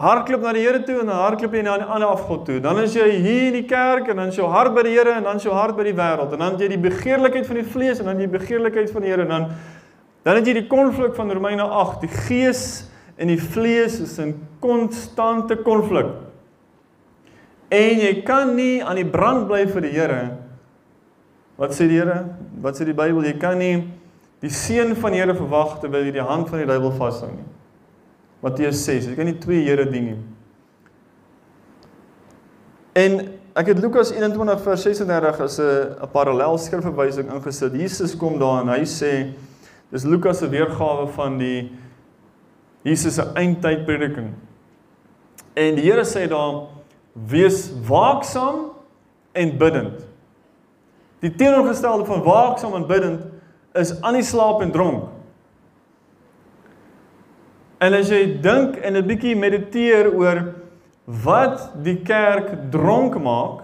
[0.00, 2.60] hardloop na die Here toe en hardloop jy na 'n ander afgod toe.
[2.60, 5.12] Dan is jy hier in die kerk en dan is jou hart by die Here
[5.12, 7.56] en dan is jou hart by die wêreld en dan het jy die begeerlikheid van
[7.56, 9.50] die vlees en dan die begeerlikheid van die Here en dan
[10.24, 12.00] dan het jy die konflik van Romeine 8.
[12.00, 16.06] Die gees en die vlees is in konstante konflik.
[17.68, 20.45] En jy kan nie aan die brand bly vir die Here.
[21.56, 22.24] Wat sê die Here?
[22.60, 23.24] Wat sê die Bybel?
[23.24, 23.86] Jy kan nie
[24.44, 27.46] die seën van die Here verwag terwyl jy die hand van die duiwel vashou nie.
[28.44, 29.10] Matteus 6.
[29.10, 30.18] Jy kan nie twee Here dien nie.
[32.96, 33.18] En
[33.56, 37.72] ek het Lukas 21 vers 36 as 'n parallel skrifverwysing ingesit.
[37.72, 39.32] Jesus kom daar en hy sê
[39.90, 41.72] dis Lukas se weergawe van die
[42.84, 44.32] Jesus se eindtyd prediking.
[45.54, 46.68] En die Here sê daar
[47.12, 48.70] wees waaksaam
[49.32, 50.05] en bidend.
[51.20, 53.24] Die teenoorgestelde van waaksaam en bidend
[53.72, 55.08] is aan die slaap en dronk.
[57.78, 60.54] En as jy dink en 'n bietjie mediteer oor
[61.04, 63.62] wat die kerk dronk maak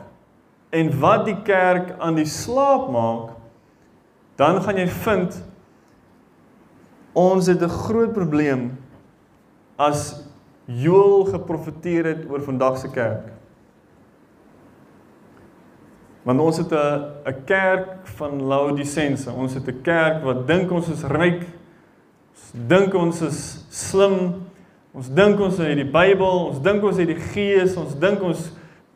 [0.70, 3.32] en wat die kerk aan die slaap maak,
[4.36, 5.42] dan gaan jy vind
[7.12, 8.78] ons het 'n groot probleem
[9.76, 10.24] as
[10.66, 13.32] Joël geprofeteer het oor vandag se kerk.
[16.22, 19.30] Want ons het 'n 'n kerk van Laodicense.
[19.30, 21.46] Ons het 'n kerk wat dink ons is ryk
[22.52, 23.40] dink ons is
[23.72, 24.16] slim.
[24.92, 28.50] Ons dink ons het die Bybel, ons dink ons het die Gees, ons dink ons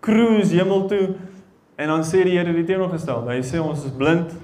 [0.05, 1.05] cruise hemel toe.
[1.81, 3.33] En dan sê die Here die teenoorgestelde.
[3.33, 4.35] Hy sê ons is blind.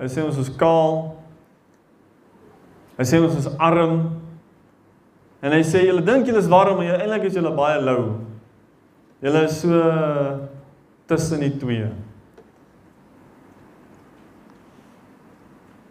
[0.00, 1.14] Hy sê ons is kaal.
[2.98, 4.00] Hy sê ons is arm.
[5.44, 8.14] En hy sê julle dink julle is warm, maar eintlik is julle baie lou.
[9.22, 9.78] Julle is so
[11.06, 11.88] tussen die twee.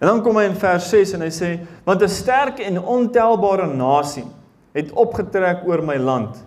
[0.03, 1.49] En dan kom hy in vers 6 en hy sê
[1.85, 4.25] want 'n sterk en ontelbare nasie
[4.73, 6.43] het opgetrek oor my land.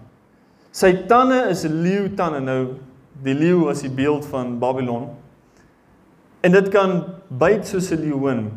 [0.71, 2.77] Sy tande is leeutande nou.
[3.25, 5.09] Die leeu is die beeld van Babylon.
[6.45, 8.51] En dit kan byt soos 'n leeuin.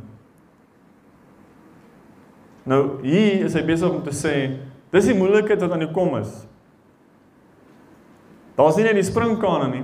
[2.63, 4.59] Nou hier is hy besig om te sê
[4.91, 6.45] dis die moeilikheid wat aan die kom is.
[8.55, 9.83] Daar's nie net die springkane nie.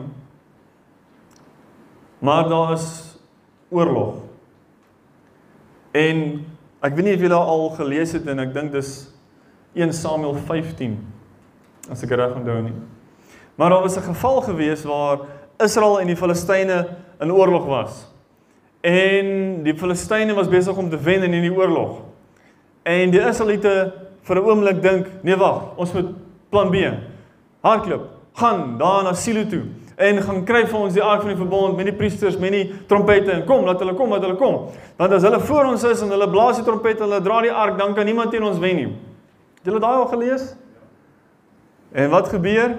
[2.20, 3.18] Maar daar is
[3.70, 4.16] oorlog.
[5.92, 6.46] En
[6.80, 8.92] ek weet nie of julle al gelees het en ek dink dis
[9.76, 10.98] 1 Samuel 15
[11.92, 12.76] as ek reg onthou nie.
[13.56, 15.20] Maar daar was 'n geval gewees waar
[15.58, 16.88] Israel en die Filistyne
[17.20, 18.08] in oorlog was.
[18.82, 22.02] En die Filistyne was besig om te wen in hierdie oorlog.
[22.84, 26.10] En die Israeliete vir 'n oomblik dink, nee wag, ons moet
[26.50, 26.76] plan B.
[27.62, 29.64] Hardloop, gaan daar na Silo toe
[29.96, 32.66] en gaan kry vir ons die ark van die verbond met die priesters met die
[32.90, 33.32] trompette.
[33.32, 34.58] En kom laat hulle kom laat hulle kom.
[35.00, 37.80] Want as hulle voor ons is en hulle blaas die trompet hulle dra die ark
[37.80, 38.92] dan kan niemand teen ons wen nie.
[39.62, 40.52] Het julle daai al gelees?
[41.96, 42.78] En wat gebeur?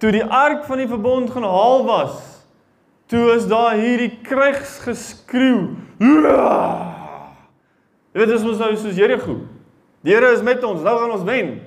[0.00, 2.18] Toe die ark van die verbond gaan haal was
[3.10, 5.74] toe is daar hierdie krygsgeskreeu.
[8.10, 9.40] Jy weet dis mos nou soos Jerigo
[10.00, 11.58] die Here is met ons nou gaan ons wen.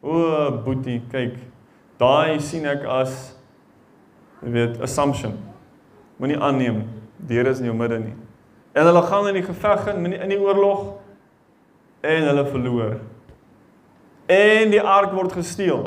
[0.00, 1.36] O boetie kyk
[2.00, 3.34] daai sien ek as
[4.40, 5.38] weet, assumption.
[6.16, 6.84] Moenie aanneem
[7.16, 8.16] die Here is in jou midde nie.
[8.72, 10.94] En hulle gaan in die geveg in in die oorlog
[12.00, 12.96] en hulle verloor.
[14.26, 15.82] En die ark word gesteel.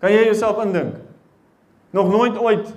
[0.00, 0.96] Kan jy jouself indink?
[1.90, 2.72] Nog nooit ooit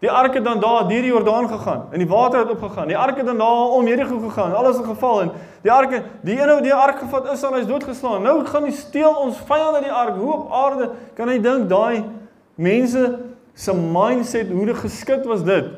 [0.00, 2.86] Die ark het dan daar deur die Jordaan gegaan en die water het opgegaan.
[2.86, 4.54] Die ark het dan daar om Jerigo gegaan.
[4.54, 5.30] Alles het geval en
[5.62, 8.22] die ark die een ou die ark gevat is al hy's doodgeslaan.
[8.22, 10.16] Nou gaan die steel ons vyande die ark.
[10.16, 12.04] Hoe op aarde kan jy dink daai
[12.54, 13.18] mense
[13.54, 15.70] se mindset hoe dit geskit was dit.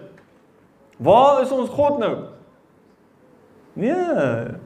[1.02, 2.12] Waar is ons God nou?
[3.78, 4.58] Nee.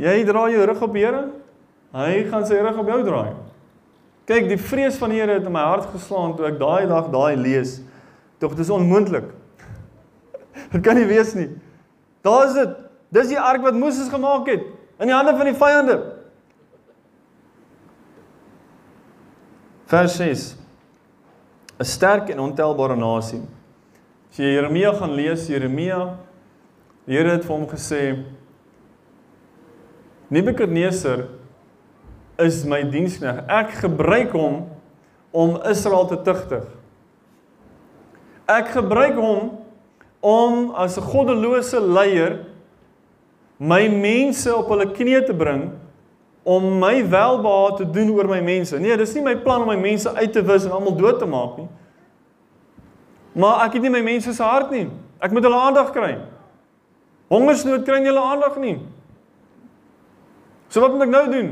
[0.00, 1.24] Jy dra jou rug op die Here.
[1.94, 3.34] Hy gaan sy rug op jou draai.
[4.24, 7.10] Kyk, die vrees van die Here het in my hart geslaan toe ek daai dag
[7.12, 7.80] daai lees.
[8.42, 9.28] Tog dis onmoontlik.
[10.72, 11.50] Dit kan nie wees nie.
[12.24, 12.80] Daar is dit.
[13.14, 14.64] Dis die ark wat Moses gemaak het
[14.98, 15.98] in die hande van die vyande.
[19.90, 20.63] Vers 6
[21.84, 23.42] 'n sterk en ontelbare nasie.
[24.30, 26.16] As jy Jeremia gaan lees, Jeremia,
[27.04, 28.00] die Here het vir hom gesê
[30.32, 31.26] Nebukadneser
[32.40, 33.42] is my dienskneg.
[33.52, 34.62] Ek gebruik hom
[35.30, 36.64] om Israel te tugtig.
[38.48, 39.52] Ek gebruik hom
[40.24, 42.46] om as 'n goddelose leier
[43.58, 45.68] my mense op hulle knieë te bring
[46.44, 48.78] om my welbehae te doen oor my mense.
[48.78, 51.28] Nee, dis nie my plan om my mense uit te wis en almal dood te
[51.28, 51.68] maak nie.
[53.34, 54.86] Maar ek het nie my mense se hart nie.
[55.24, 56.12] Ek moet hulle aandag kry.
[57.32, 58.76] Hongersnood kry nie hulle aandag nie.
[60.68, 61.50] So wat moet ek nou doen?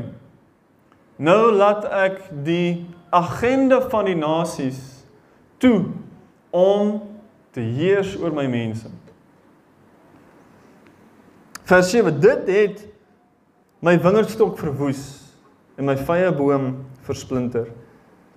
[1.17, 4.79] Nou laat ek die agenda van die nasies
[5.61, 5.89] toe
[6.53, 6.99] om
[7.53, 8.89] te heers oor my mense.
[11.63, 12.87] Vers 7 dit het
[13.83, 15.01] my wingerdstok verwoes
[15.75, 16.69] en my vrye boom
[17.03, 17.67] versplinter.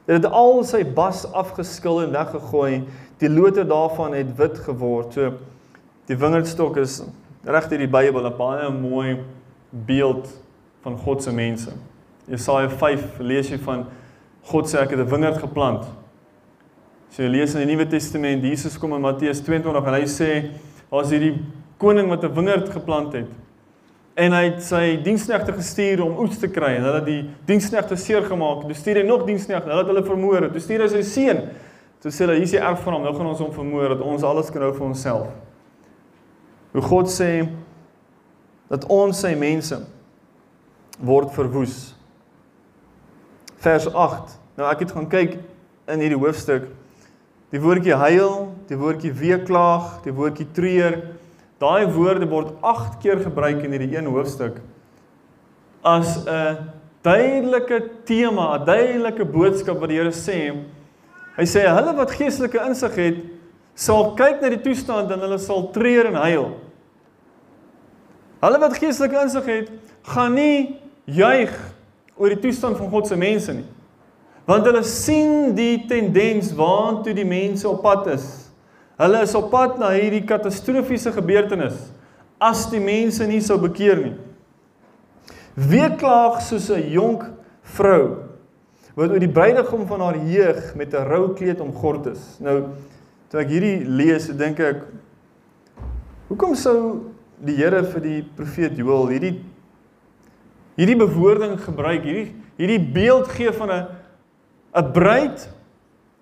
[0.07, 2.81] Dit het al sy bas afgeskil en weggegooi.
[3.23, 5.15] Die lote daarvan het wit geword.
[5.15, 5.37] So
[6.11, 6.99] die wingerdstok is
[7.47, 9.23] reg deur die Bybel 'n baie mooi
[9.71, 10.27] beeld
[10.83, 11.71] van God se mense.
[12.27, 13.87] Jesaja 5 lees jy van
[14.43, 15.85] God sê ek het 'n wingerd geplant.
[17.11, 20.51] So jy lees in die Nuwe Testament Jesus kom in Matteus 22 en hy sê
[20.91, 21.39] daar's hierdie
[21.79, 23.46] koning wat 'n wingerd geplant het
[24.17, 28.25] en hy het sy diensknegte gestuur om oes te kry en hulle die diensknegte seer
[28.25, 28.63] gemaak.
[28.65, 30.47] Toe stuur hy nog diensknegte, hulle het hulle vermoor.
[30.55, 31.43] Toe stuur hy sy seun.
[32.01, 34.05] Toe sê hy hier is die erf van hom, nou gaan ons hom vermoor dat
[34.05, 35.29] ons alles kan hou vir onsself.
[36.73, 37.31] Hoe God sê
[38.73, 39.79] dat ons sy mense
[40.97, 41.77] word verwoes.
[43.65, 44.37] Vers 8.
[44.57, 45.37] Nou ek het gaan kyk
[45.93, 46.71] in hierdie hoofstuk.
[47.53, 50.99] Die woordjie huil, die woordjie weeklaag, die woordjie treur
[51.61, 54.61] Daai woorde word 8 keer gebruik in hierdie een hoofstuk
[55.87, 56.59] as 'n
[57.03, 60.57] duidelike tema, 'n duidelike boodskap wat die Here sê.
[61.37, 63.17] Hy sê hulle wat geestelike insig het,
[63.75, 66.57] sal kyk na die toestand en hulle sal treur en huil.
[68.41, 69.71] Hulle wat geestelike insig het,
[70.03, 71.53] gaan nie juig
[72.17, 73.65] oor die toestand van God se mense nie.
[74.47, 78.46] Want hulle sien die tendens waantoe die mense op pad is.
[78.97, 81.77] Hulle is op pad na hierdie katastrofiese gebeurtenis
[82.41, 84.15] as die mense nie sou bekeer nie.
[85.57, 87.25] Weeklaag soos 'n jonk
[87.77, 88.25] vrou
[88.97, 92.39] wat oor die bruidegom van haar jeug met 'n rou kleed omgord is.
[92.41, 92.69] Nou
[93.29, 94.83] toe ek hierdie lees, dink ek
[96.29, 99.45] hoekom sou die Here vir die profeet Joël hierdie
[100.77, 103.87] hierdie bewoording gebruik, hierdie hierdie beeld gee van 'n
[104.75, 105.49] 'n bruid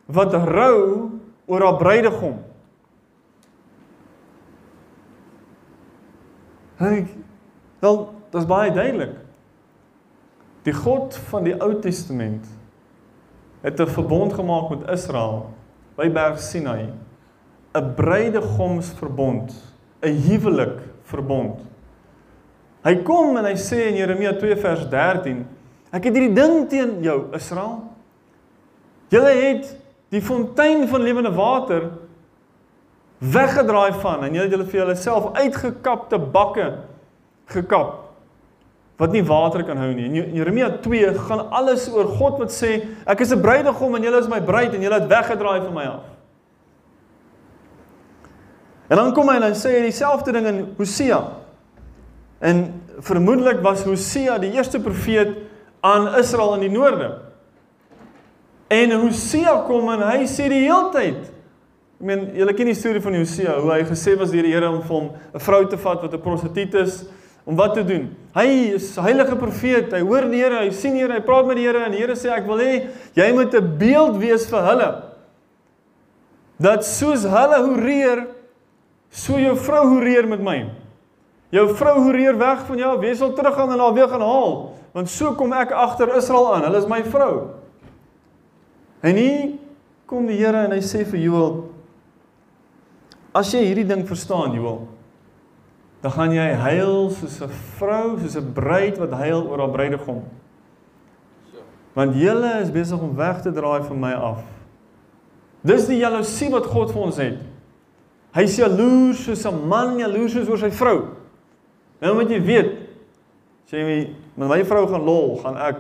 [0.07, 1.11] wat rou
[1.47, 2.54] oor haar bruidegom.
[6.85, 7.07] Hy
[7.81, 7.97] wel,
[8.31, 9.17] dit is baie duidelik.
[10.65, 12.47] Die God van die Ou Testament
[13.65, 15.51] het 'n verbond gemaak met Israel
[15.97, 16.93] by Berg Sinai.
[17.75, 19.55] 'n Bruidegomsverbond,
[20.03, 21.61] 'n huwelik verbond.
[22.85, 25.47] Hy kom en hy sê in Jeremia 2 vers 13:
[25.91, 27.83] Ek het hierdie ding teen jou, Israel.
[29.09, 29.77] Julle het
[30.09, 31.91] die fontein van lewende water
[33.33, 36.73] weggedraai van en julle het julle vir julleself uitgekapte bakke
[37.53, 38.01] gekap
[38.97, 40.07] wat nie water kan hou nie.
[40.07, 44.21] In Jeremia 2 gaan alles oor God wat sê ek is 'n bruidegom en julle
[44.21, 46.05] is my bruid en julle het weggedraai van my af.
[48.89, 51.23] En dan kom hy en hy sê dieselfde ding in Hosea.
[52.39, 55.37] En vermoedelik was Hosea die eerste profeet
[55.81, 57.19] aan Israel in die noorde.
[58.69, 61.34] En Hosea kom en hy sê die heeltyd
[62.05, 64.69] Ek meen, julle ken die storie van Hosea, hoe hy gesê was deur die Here
[64.69, 67.07] om vir hom 'n vrou te vat wat 'n prostituut is
[67.47, 68.15] om wat te doen.
[68.37, 71.57] Hy is heilige profeet, hy hoor die Here, hy sien die Here, hy praat met
[71.57, 74.61] die Here en die Here sê ek wil hê jy moet 'n beeld wees vir
[74.61, 75.03] hulle.
[76.61, 78.27] Dat soos hulle hoereer,
[79.11, 80.71] so jou vrou hoereer met my.
[81.53, 85.09] Jou vrou hoereer weg van jou, wees sal teruggaan en haar weer gaan haal, want
[85.09, 86.65] so kom ek agter Israel aan.
[86.65, 87.49] Hulle is my vrou.
[89.03, 89.53] En hier
[90.05, 91.74] kom die Here en hy sê vir Joël
[93.35, 94.85] As jy hierdie ding verstaan, Joël,
[96.05, 100.23] dan gaan jy huil soos 'n vrou, soos 'n bruid wat huil oor haar bruidegom.
[101.95, 104.43] Want julle is besig om weg te draai van my af.
[105.63, 107.39] Dis die jaloesie wat God vir ons het.
[108.35, 111.09] Hy's jaloers soos 'n man jaloers is oor sy vrou.
[112.01, 112.73] Nou moet jy weet,
[113.65, 115.77] as jy met my vrou gaan lol, gaan ek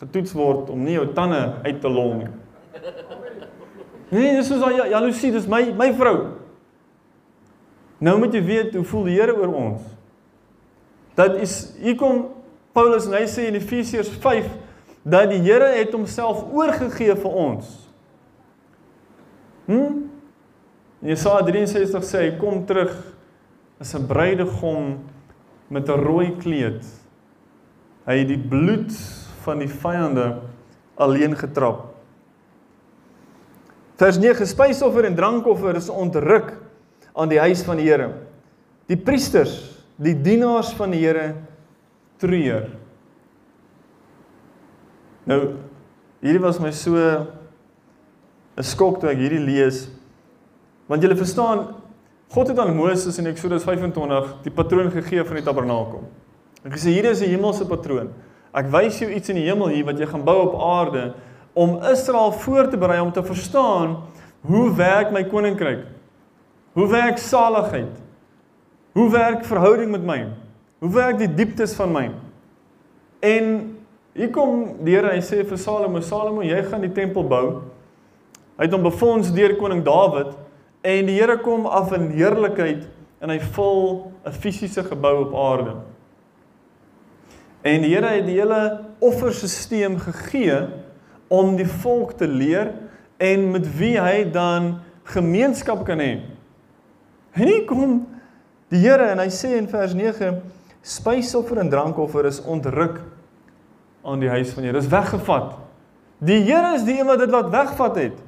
[0.00, 2.28] getoets word om nie jou tande uit te lol nie.
[4.12, 6.41] Nee, dis soos jaloesie, dis my my vrou.
[8.02, 9.82] Nou moet jy weet hoe voel die Here oor ons.
[11.14, 12.24] Dat is hier kom
[12.74, 14.48] Paulus en hy sê in Efesiërs 5
[15.06, 17.68] dat die Here het homself oorgegee vir ons.
[19.68, 20.00] Hm?
[21.06, 22.94] Jesaja 63 sê hy kom terug
[23.82, 24.98] as 'n bruidegom
[25.70, 26.82] met 'n rooi kleed.
[28.06, 28.92] Hy het die bloed
[29.44, 30.42] van die vyande
[30.96, 31.94] alleen getrap.
[33.96, 36.58] Vers 9: Spysoffer en drankoffer is ontruk
[37.14, 38.10] aan die huis van die Here.
[38.88, 39.58] Die priesters,
[39.96, 41.34] die dienaars van die Here
[42.22, 42.70] treur.
[45.28, 45.40] Nou
[46.22, 49.88] hierdie was my so 'n skok toe ek hierdie lees.
[50.86, 51.74] Want julle verstaan,
[52.28, 56.02] God het aan Moses in Eksodus 25 die patroon gegee van die tabernakel.
[56.64, 58.12] Hy sê hier is 'n hemelse patroon.
[58.54, 61.14] Ek wys jou iets in die hemel hier wat jy gaan bou op aarde
[61.54, 63.96] om Israel voor te berei om te verstaan
[64.42, 65.86] hoe werk my koninkryk?
[66.72, 68.00] Hoe werk saligheid?
[68.92, 70.26] Hoe werk verhouding met my?
[70.78, 72.06] Hoe werk die dieptes van my?
[73.20, 73.76] En
[74.12, 77.46] hier kom die Here, hy sê vir Salomo, Salomo, jy gaan die tempel bou.
[78.56, 80.34] Hy het hom befonds deur koning Dawid
[80.84, 82.88] en die Here kom af in heerlikheid
[83.22, 85.76] en hy vul 'n fisiese gebou op aarde.
[87.62, 90.66] En die Here het die hele offerstelsel gegee
[91.28, 92.72] om die volk te leer
[93.18, 96.31] en met wie hy dan gemeenskap kan hê.
[97.32, 98.02] En hier kom
[98.72, 100.34] die Here en hy sê in vers 9
[100.84, 102.98] spysoffer en drankoffer is ontruk
[104.04, 104.76] aan die huis van Here.
[104.76, 105.54] Dis weggevat.
[106.20, 108.20] Die Here is die een wat dit laat wegvat het.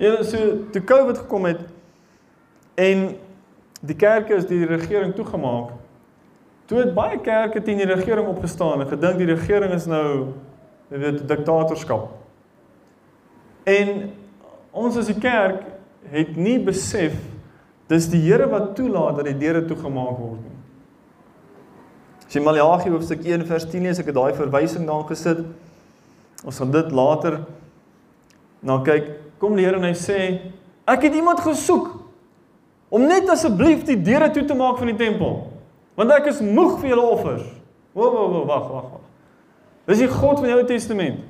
[0.00, 0.38] Ja, so
[0.74, 1.60] toe COVID gekom het
[2.74, 3.12] en
[3.80, 5.76] die kerke is die regering toegemaak.
[6.66, 10.32] Toe het baie kerke teen die regering opgestaan en gedink die regering is nou
[10.92, 12.10] jy weet diktatorskap.
[13.68, 14.10] En
[14.72, 15.62] ons as die kerk
[16.10, 17.14] het nie besef
[17.92, 20.58] dis die Here wat toelaat dat die deure toegemaak word nie.
[22.26, 25.42] As jy Maleagi hoofstuk 1 vers 10 lees, ek het daai verwysing daar gesit.
[26.48, 27.42] Ons gaan dit later
[28.64, 29.10] na kyk.
[29.42, 30.18] Kom die Here en hy sê,
[30.88, 31.90] ek het iemand gesoek
[32.92, 35.42] om net asseblief die deure toe te maak van die tempel.
[35.98, 37.44] Want ek is moeg vir julle offers.
[37.92, 39.04] Wo wo wo wag wag wag.
[39.90, 41.28] Dis die God van die Ou Testament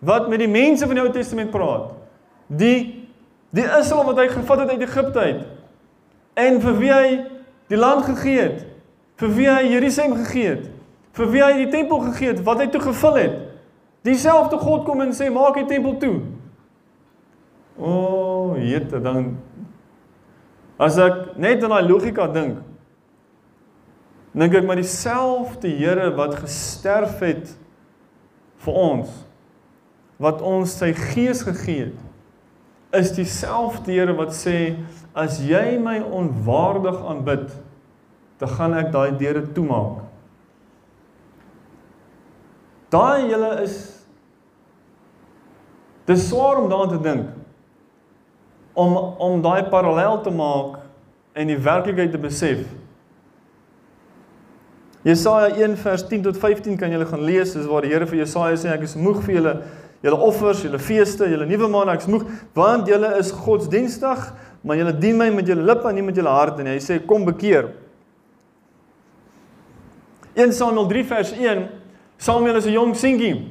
[0.00, 1.90] wat met die mense van die Ou Testament praat.
[2.48, 2.99] Die
[3.56, 5.46] Die Israel wat hy gevat het uit Egipte uit.
[6.38, 7.08] En vir wie hy
[7.72, 8.66] die land gegee het.
[9.20, 10.68] Vir wie hy Jerusalem gegee het.
[11.16, 13.38] vir wie hy die tempel gegee het, wat hy toe gevul het.
[14.06, 16.16] Dieselfde God kom en sê maak die tempel toe.
[17.76, 19.34] O, oh, jette dan
[20.80, 22.60] as ek net aan daai logika dink,
[24.32, 27.50] dink ek maar dieselfde Here wat gesterf het
[28.64, 29.10] vir ons
[30.20, 32.09] wat ons sy gees gegee het
[32.92, 34.76] is dieselfde Here wat sê
[35.14, 37.50] as jy my onwaardig aanbid
[38.40, 40.00] dan gaan ek daai deure toemaak.
[42.90, 43.76] Daai julle is
[46.08, 47.26] dis swaar om daaraan te dink
[48.74, 50.80] om om daai parallel te maak
[51.38, 52.64] en die werklikheid te besef.
[55.06, 58.20] Jesaja 1 vers 10 tot 15 kan julle gaan lees, dis waar die Here vir
[58.24, 59.54] Jesaja sê ek is moeg vir julle
[60.02, 62.26] julle offers, julle feeste, julle nuwe maan, ek is moeg
[62.56, 64.24] want julle is godsdienstig,
[64.64, 66.74] maar julle dien my met julle lippe en nie met julle hart nie.
[66.74, 67.72] Hy sê kom bekeer.
[70.36, 71.64] 1 Samuel 3 vers 1
[72.20, 73.48] Samuel is 'n jong seentjie.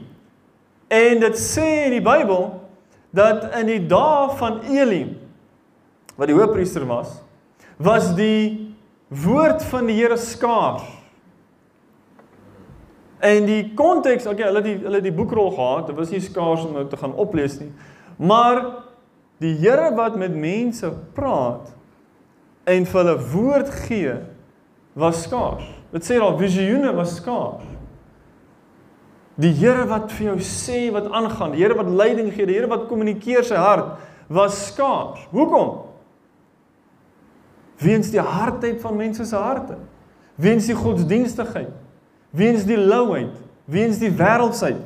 [0.89, 2.61] En dit sê in die Bybel
[3.13, 5.17] dat in die dae van Eli
[6.15, 7.21] wat die hoofpriester was,
[7.77, 8.75] was die
[9.07, 10.98] woord van die Here skaars.
[13.19, 16.77] En die konteks, okay, hulle die hulle die boekrol gehad, dit was nie skaars om
[16.77, 17.71] nou te gaan oplees nie.
[18.15, 18.61] Maar
[19.43, 21.71] die Here wat met mense praat
[22.67, 24.13] en vir hulle woord gee,
[24.99, 25.67] was skaars.
[25.91, 27.67] Dit sê daar visioene was skaars.
[29.39, 32.71] Die Here wat vir jou sê wat aangaan, die Here wat leiding gee, die Here
[32.71, 33.97] wat kommunikeer sy hart,
[34.29, 35.23] was skaars.
[35.31, 35.77] Hoekom?
[37.79, 39.79] Weens die hardheid van mense se harte.
[40.39, 41.71] Weens die godsdienstigheid.
[42.31, 43.33] Weens die louheid,
[43.65, 44.81] weens die wêreldsheid.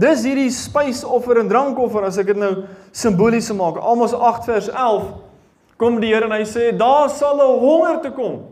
[0.00, 2.52] Dis hierdie spysoffer en drankoffer as ek dit nou
[2.94, 3.80] simbolies maak.
[3.82, 5.10] Amos 8 vers 11
[5.80, 8.46] kom die Here en hy sê daar sal 'n honger te kom.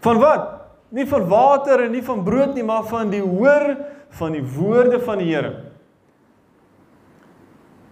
[0.00, 0.54] Van wat?
[0.90, 3.76] Nie van water en nie van brood nie, maar van die hoor
[4.10, 5.52] van die woorde van die Here.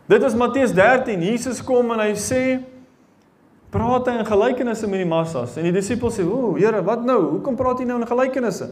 [0.08, 1.22] Dit is Matteus 13.
[1.22, 2.62] Jesus kom en hy sê
[3.70, 7.20] praat hy in gelykenisse met die massas en die disippels sê, "O, Here, wat nou?
[7.36, 8.70] Hoekom praat jy nou in gelykenisse?"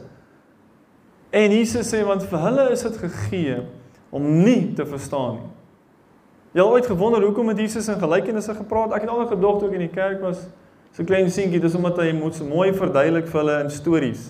[1.32, 3.62] En Jesus sê want vir hulle is dit gegee
[4.11, 5.51] om nie te verstaan nie.
[6.55, 8.92] Jy het ooit gewonder hoekom het Jesus in gelykenisse gepraat?
[8.95, 10.45] Ek het altyd gedog toe ek in die kerk was,
[10.95, 14.28] so klein seentjie, dis omdat hy moet so mooi verduidelik vir hulle in stories.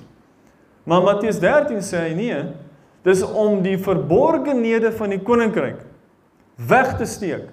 [0.89, 2.39] Maar Matteus 13 sê hy nee,
[3.05, 5.83] dis om die verborgenhede van die koninkryk
[6.57, 7.51] weg te steek.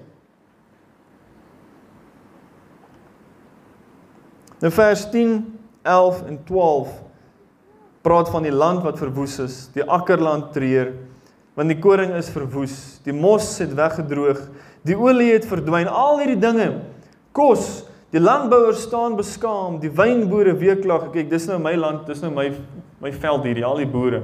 [4.61, 6.89] In vers 10, 11 en 12
[8.05, 10.91] praat van die land wat verwoes is, die akkerland treur,
[11.57, 14.43] want die koring is verwoes, die mos het weggedroog,
[14.85, 16.67] die olie het verdwyn, al hierdie dinge.
[17.33, 17.83] Kos,
[18.13, 22.49] die landbouers staan beskaam, die wynboere weeklag, kyk, dis nou my land, dis nou my
[23.01, 24.19] my veld hierdie, al die boere.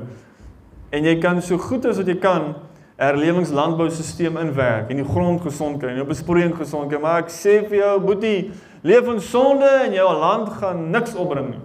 [0.93, 2.51] En jy kan so goed as wat jy kan
[2.98, 7.60] herlewingslandboustelsel inwerk en die grond gesond kry en jou besproeiing gesond kry, maar ek sê
[7.68, 8.39] vir jou, boetie,
[8.88, 11.64] leef in sonde en jou land gaan niks opbring nie.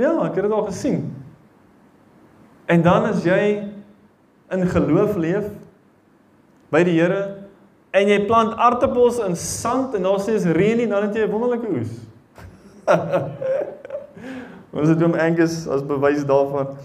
[0.00, 1.02] Ja, ek het dit al gesien.
[2.70, 3.40] En dan as jy
[4.54, 5.50] in geloof leef
[6.70, 7.22] by die Here
[7.90, 11.26] en jy plant aartappels in sand en daar sê is reën nie, dan het jy
[11.26, 11.92] 'n wonderlike oes.
[14.78, 16.78] Ons het hom Angus as bewys daarvan.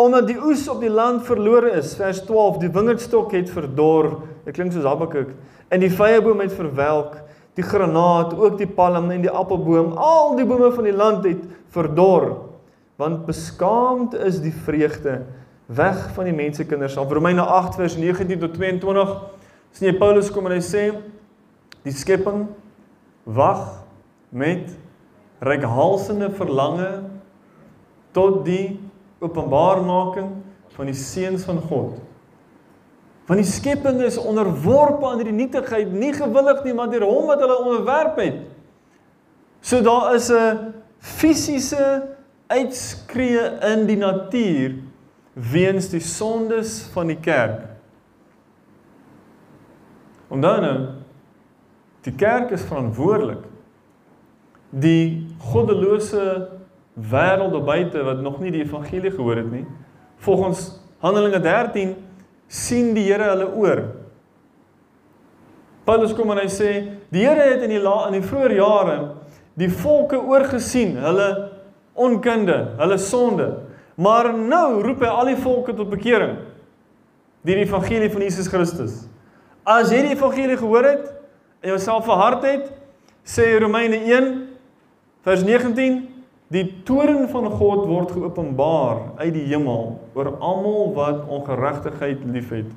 [0.00, 4.14] Omdat die oes op die land verlore is, vers 12, die wingerdstok het verdor.
[4.46, 5.34] Dit klink soos Habakuk
[5.70, 7.18] en die vyeboom het verwelk,
[7.54, 11.44] die granaat, ook die palm en die appelboom, al die bome van die land het
[11.74, 12.32] verdor,
[12.98, 15.20] want beskaamd is die vreugde
[15.70, 16.96] weg van die mensekinders.
[16.98, 19.14] Op Romeine 8 vers 19 tot 22
[19.76, 20.88] sien jy Paulus kom en hy sê
[21.86, 22.48] die skepping
[23.24, 23.62] wag
[24.34, 24.72] met
[25.44, 26.90] reikhalsende verlange
[28.16, 28.80] tot die
[29.20, 30.30] openbaarmaking
[30.76, 31.98] van die seuns van God.
[33.28, 37.42] Want die skepping is onderworpe aan hierdie nietigheid, nie gewillig nie, maar deur hom wat
[37.44, 38.40] hulle onderwerp het.
[39.60, 42.16] So daar is 'n fisiese
[42.46, 44.74] uitskree in die natuur
[45.32, 47.68] weens die sondes van die kerk.
[50.28, 50.78] Onthou nou,
[52.02, 53.44] die kerk is verantwoordelik.
[54.70, 56.48] Die goddelose
[56.94, 59.66] wêreld daar buite wat nog nie die evangelie gehoor het nie,
[60.16, 61.94] volgens Handelinge 13
[62.50, 63.84] sien die Here hulle oor.
[65.84, 66.72] Paulus kom en hy sê
[67.12, 68.98] die Here het in die la, in die vroeë jare
[69.60, 71.28] die volke oorgesien, hulle
[72.00, 73.48] onkunde, hulle sonde.
[74.00, 76.38] Maar nou roep hy al die volke tot bekering
[77.40, 79.06] deur die evangelie van Jesus Christus.
[79.64, 81.06] As jy die evangelie gehoor het
[81.64, 82.66] en jouself verhard het,
[83.24, 84.28] sê Romeine 1
[85.24, 86.02] vers 19,
[86.50, 92.72] Die toorn van God word geopenbaar uit die hemel oor almal wat ongeregtigheid liefhet.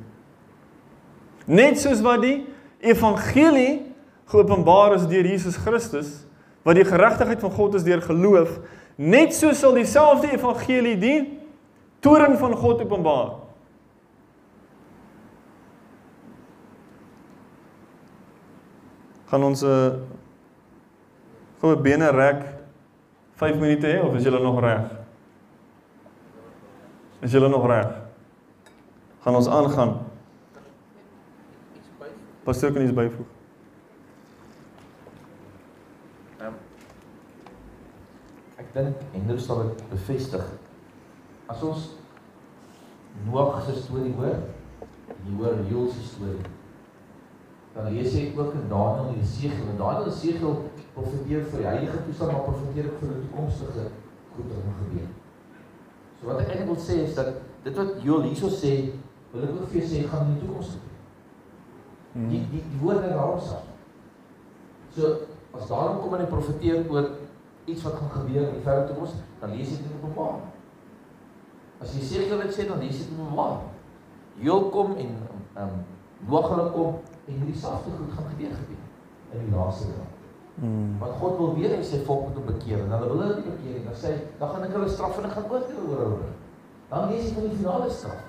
[1.49, 2.43] Net soos wat die
[2.85, 3.81] evangelie
[4.29, 6.21] geopenbaar is deur Jesus Christus,
[6.63, 8.59] wat die geregtigheid van God is deur geloof,
[8.95, 11.17] net so sal dieselfde evangelie die
[12.05, 13.33] toorn van God openbaar.
[19.33, 19.93] Gaan ons 'n uh,
[21.57, 22.52] goue bene rek
[23.35, 24.91] 5 minute hê of is julle nog reg?
[27.21, 27.87] Is julle nog reg?
[29.23, 29.97] Gaan ons aangaan?
[32.43, 33.27] Pastoor kan iets byvoeg.
[36.43, 36.55] Um,
[38.59, 40.43] ek dink en nou sal ek bevestig.
[41.47, 41.91] As ons
[43.21, 44.39] Noag se storie hoor,
[45.23, 46.47] jy hoor Joel se storie.
[47.75, 49.67] Dan lees jy ook in Daniël en Jesegiel.
[49.69, 50.55] En Daniël en Jesegiel
[50.93, 53.85] profeteer vir die heilige toestand, maar profeteer ook vir die toekomstige
[54.35, 55.09] goed wat gaan gebeur.
[56.19, 57.35] So wat ek eintlik wil sê is dat
[57.65, 58.73] dit wat Joel hierso sê,
[59.33, 60.99] wil ek ook vir jou sê gaan in die toekoms gebeur.
[62.13, 62.29] Hmm.
[62.29, 63.69] Die die die woorde daarop staan.
[64.95, 65.13] So
[65.53, 67.09] as daarom kom en hy profeteer oor
[67.65, 70.49] iets wat gaan gebeur in die verre toekoms, dan lees jy dit in Openbaring.
[71.83, 73.69] As jy seker dit sê dan lees jy dit in Openbaring.
[74.43, 75.17] Joel kom en
[75.53, 75.83] ehm um,
[76.27, 78.83] Noag hulle kom en hierdie sagte goed gaan gebeur gebeur
[79.33, 80.22] in die laaste dae.
[80.59, 80.99] Hmm.
[80.99, 83.77] Want God wil weer hê sy volk moet bekeer en hulle wil hulle nie bekeer
[83.79, 83.85] nie.
[83.87, 86.31] Dan sê dan gaan ek hulle straf en ek gaan oordeel oor hulle.
[86.91, 88.21] Dan lees jy van die finale straf.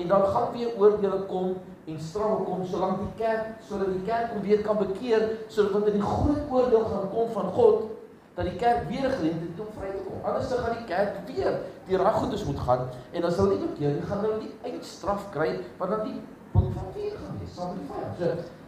[0.00, 1.54] En dan gaan weer oordeele kom
[1.88, 6.04] en straf kom solank die kerk sodat die kerk weer kan bekeer sodat wanneer die
[6.04, 7.88] groot oordeel gaan kom van God
[8.36, 10.20] dat die kerk weer geleentheid het om vry te kom.
[10.24, 13.66] Anders dan gaan die kerk weer deur daai goedes moet gaan en as hulle nie
[13.66, 16.20] bekeer nie, gaan hulle die eindstraf kry wat dan die
[16.52, 18.18] punt van weer gaan wees saam met die vyand.
[18.20, 18.59] So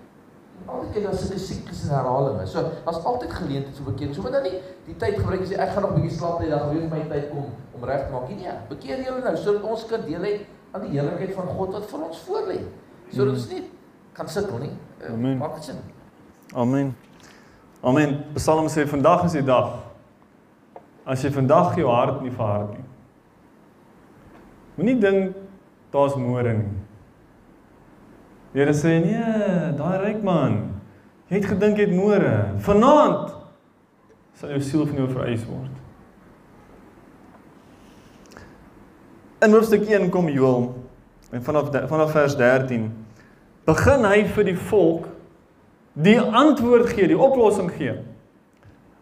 [0.66, 2.52] altyd kyk as dit 'n siklus en herhaling is.
[2.52, 4.14] So daar's altyd geleenthede vir bekering.
[4.14, 6.40] So moet dan nie die tyd gebruik as jy ek gaan nog 'n bietjie slaap
[6.40, 8.28] net dan weer my tyd kom om reg te maak.
[8.28, 10.34] Nee, bekeer julle nou sodat ons kan deel hê
[10.72, 12.60] aan die heerlikheid van God wat vir ons voorlê
[13.10, 13.70] sodat ons nie
[14.12, 14.72] kan sukkel nie.
[15.00, 15.38] Eh, Amen.
[15.38, 15.76] Maak dit sin.
[16.54, 16.96] Amen.
[17.82, 18.24] Amen.
[18.34, 19.82] Psalm sê vandag is die dag.
[21.04, 22.84] As jy vandag jou hart nie verhard nie.
[24.76, 25.36] Moenie dink
[25.90, 26.81] daar's môre nie.
[28.52, 30.58] Die Here sê nee, daai ryk man.
[31.30, 32.32] Jy het gedink jy het môre.
[32.60, 33.30] Vanaand
[34.36, 35.78] sal jou siel van jou vereis word.
[39.42, 40.68] In hoofstuk 1 kom Joël
[41.32, 42.90] en vanaf vanaf vers 13
[43.66, 45.08] begin hy vir die volk
[45.92, 47.96] die antwoord gee, die oplossing gee.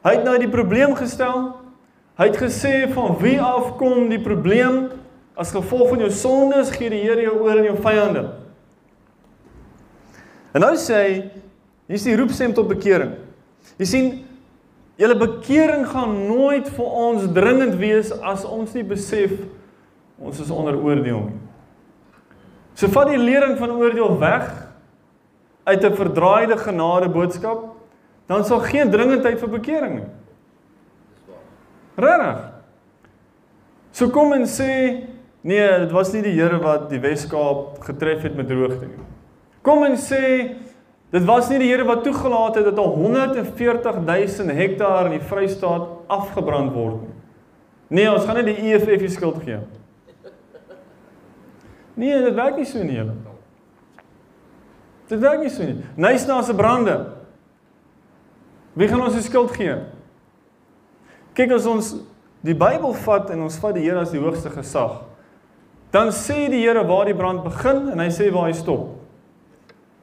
[0.07, 1.51] Hy het nou die probleem gestel.
[2.19, 4.87] Hy het gesê van wie af kom die probleem?
[5.35, 8.25] As gevolg van jou sondes gee die Here jou oor aan jou vyande.
[10.55, 11.15] En nou sê hy,
[11.91, 13.15] hier's die roepstem tot bekering.
[13.79, 14.09] Jy sien,
[15.01, 19.33] julle bekering gaan nooit vir ons dringend wees as ons nie besef
[20.21, 21.39] ons is onder oordeel nie.
[22.77, 24.49] So vat die lering van oordeel weg
[25.65, 27.77] uit 'n verdraaide genade boodskap,
[28.27, 30.11] dan sal geen dringendheid vir bekering nie.
[31.97, 32.53] Regtig?
[33.93, 35.07] So kom en sê
[35.43, 39.05] nee, dit was nie die Here wat die Wes-Kaap getref het met droogte nie.
[39.63, 40.57] Kom en sê
[41.11, 45.27] dit was nie die Here wat toegelaat het dat al 140 000 hektaar in die
[45.27, 47.17] Vrystaat afgebrand word nie.
[47.91, 49.59] Nee, ons gaan net die EFF die skuld gee.
[51.99, 53.17] Nee, dit werk nie so nie julle.
[55.11, 55.81] Dit werk nie so nie.
[55.99, 56.95] Nysna se brande.
[58.79, 59.75] Wie gaan ons die skuld gee?
[61.35, 61.91] Kyk as ons
[62.47, 65.01] die Bybel vat en ons vat die Here as die hoogste gesag,
[65.91, 69.00] dan sê die Here waar die brand begin en hy sê waar hy stop.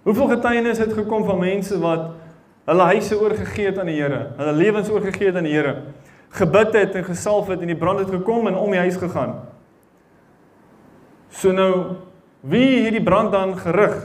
[0.08, 2.14] Hoeveel getuienis het gekom van mense wat
[2.68, 5.74] hulle huise oorgegee het aan die Here, hulle lewens oorgegee het aan die Here,
[6.32, 9.36] gebid het en gesalf het en die brand het gekom en om die huis gegaan.
[11.28, 12.00] So nou,
[12.40, 14.00] wie het die brand dan gerig?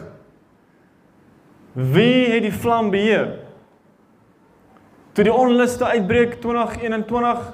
[1.73, 3.37] Wie het die vlam beheer?
[5.15, 7.51] Toe die onluste uitbreek 2021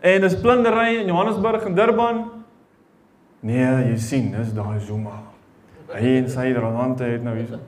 [0.00, 2.28] en dis plundering in Johannesburg en Durban.
[3.40, 5.20] Nee, jy sien, dis daai Zuma.
[5.92, 7.58] Hy en sy verwante het nou hier.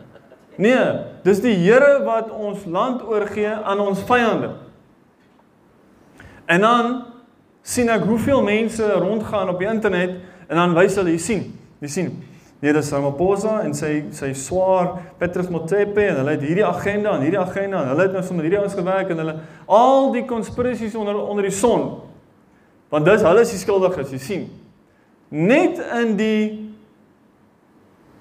[0.61, 0.81] Nee,
[1.25, 4.53] dis die Here wat ons land oorgee aan ons vyande.
[6.51, 6.91] En dan
[7.63, 10.19] sien ek hoeveel mense rondgaan op die internet
[10.51, 11.47] en dan wys hulle, jy sien,
[11.81, 12.13] jy sien,
[12.61, 17.23] Nee, dis Ramaphosa en sy sy swaar Petrus Motsepe en hulle het hierdie agenda en
[17.25, 20.97] hierdie agenda en hulle het nou sommer hierdie ouens gewerk en hulle al die konspirasies
[21.01, 21.87] onder onder die son.
[22.93, 24.45] Want dis hulle is die skuldiges, jy sien.
[25.33, 26.60] Net in die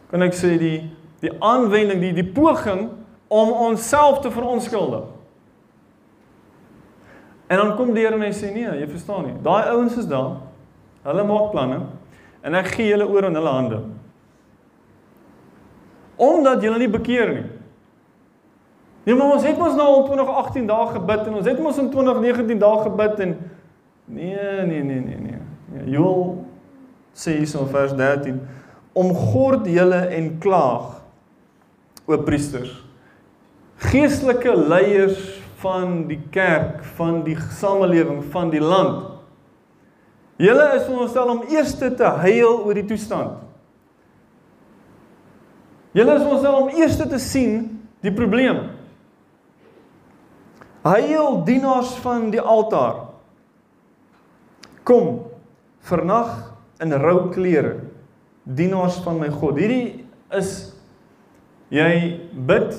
[0.09, 0.77] kan ek sê die
[1.19, 2.85] die aanwending, die die poging
[3.27, 5.03] om onsself te verontskuldig.
[7.49, 9.35] En dan kom die Here en hy sê nee, jy verstaan nie.
[9.43, 10.37] Daai ouens is daar.
[11.03, 11.81] Hulle maak planne
[12.45, 13.79] en ek gee hulle oor in hulle hande.
[16.19, 17.47] Omdat julle nie bekeer nie.
[19.03, 21.89] Nee, maar ons het mos nou al 2018 dae gebid en ons het mos in
[21.91, 23.35] 2019 dae gebid en
[24.05, 25.41] nee, nee, nee, nee, nee.
[25.73, 26.23] Ja, Joel
[27.17, 28.39] sê hier in vers 13
[28.97, 30.97] om gord julle en klaag
[32.09, 32.73] o priesters
[33.79, 35.19] geestelike leiers
[35.59, 39.05] van die kerk van die samelewing van die land.
[40.39, 43.39] Julle is veronderstel om eers te huil oor die toestand.
[45.95, 47.55] Julle is veronderstel om eers te sien
[48.03, 48.69] die probleem.
[50.87, 53.09] Huil dienaars van die altaar.
[54.87, 55.25] Kom
[55.83, 56.31] vernag
[56.79, 57.88] in rou klere
[58.43, 59.59] dienaars van my God.
[59.59, 60.73] Hierdie is
[61.73, 61.91] jy
[62.33, 62.73] bid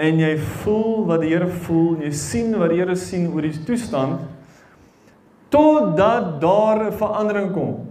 [0.00, 3.54] en jy voel wat die Here voel, jy sien wat die Here sien oor die
[3.66, 4.26] toestand
[5.50, 7.86] totdat daar 'n verandering kom.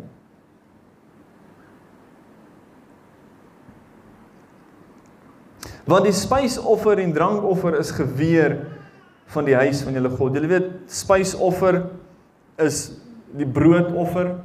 [5.86, 8.60] Want die spysoffer en drankoffer is geweer
[9.26, 10.34] van die huis van julle God.
[10.34, 11.84] Julle weet spysoffer
[12.58, 12.92] is
[13.38, 14.36] die broodoffer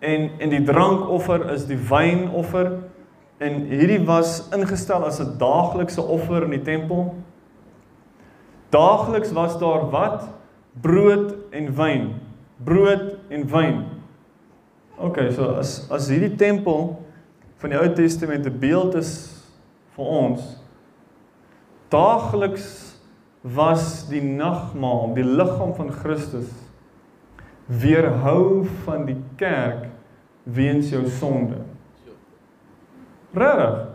[0.00, 2.72] en en die drankoffer is die wynoffer
[3.40, 7.14] en hierdie was ingestel as 'n daaglikse offer in die tempel.
[8.70, 10.28] Daagliks was daar wat
[10.80, 12.14] brood en wyn.
[12.64, 13.84] Brood en wyn.
[14.96, 17.00] OK, so as as hierdie tempel
[17.56, 19.44] van die Ou Testament 'n beeld is
[19.96, 20.60] vir ons
[21.90, 22.68] daagliks
[23.42, 26.50] was die nagmaal, die liggaam van Christus
[27.70, 29.89] weerhou van die kerk
[30.44, 31.60] weens jou sonde.
[33.34, 33.86] Regtig.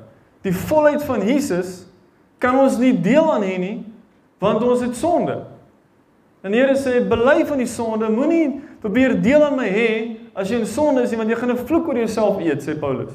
[0.46, 1.86] Die volheid van Jesus
[2.38, 3.76] kan ons nie deel aan hê nie
[4.44, 5.40] want ons het sonde.
[6.46, 9.90] En die Here sê bely van die sonde, moenie probeer deel aan my hê
[10.38, 12.78] as jy in sonde is nie want jy gaan 'n vloek oor jouself eet, sê
[12.78, 13.14] Paulus.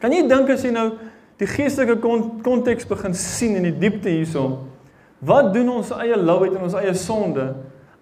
[0.00, 0.92] Kan jy dink as jy nou
[1.38, 2.00] die geestelike
[2.42, 4.68] konteks begin sien in die diepte hierson,
[5.20, 7.54] wat doen ons eie louheid en ons eie sonde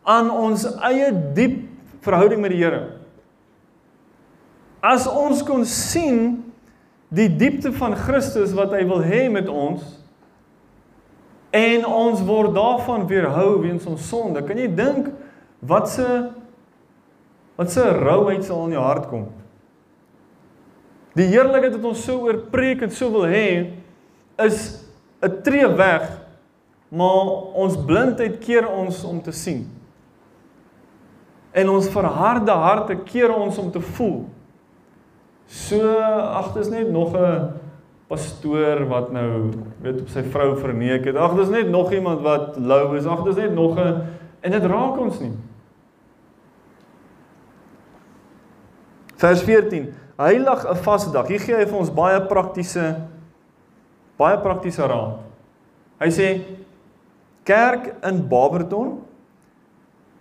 [0.05, 1.67] aan ons eie diep
[2.01, 2.98] verhouding met die Here?
[4.81, 6.53] As ons kon sien
[7.09, 9.83] die diepte van Christus wat hy wil hê met ons
[11.57, 14.43] en ons word daarvan weerhou weens ons sonde.
[14.45, 15.09] Kan jy dink
[15.65, 16.07] wat se
[17.59, 19.25] wat se rouheid sal in jou hart kom?
[21.19, 23.73] Die heerlikheid wat ons so oorpreek en so wil hê
[24.39, 24.85] is
[25.23, 26.05] 'n tree weg,
[26.91, 27.27] maar
[27.59, 29.67] ons blindheid keer ons om te sien.
[31.53, 34.29] En ons verharde harte keer ons om te voel.
[35.49, 37.53] So ag dis net nog 'n
[38.09, 41.17] pastoor wat nou weet op sy vrou verneek het.
[41.17, 43.07] Ag dis net nog iemand wat lou is.
[43.07, 44.03] Ag dis net nog 'n
[44.41, 45.33] en dit raak ons nie.
[49.17, 49.95] Vers 14.
[50.17, 51.27] Heilig 'n vasdag.
[51.27, 52.97] Hier gee hy vir ons baie praktiese
[54.19, 55.21] baie praktiese raad.
[56.01, 56.29] Hy sê
[57.45, 58.99] kerk in Barberton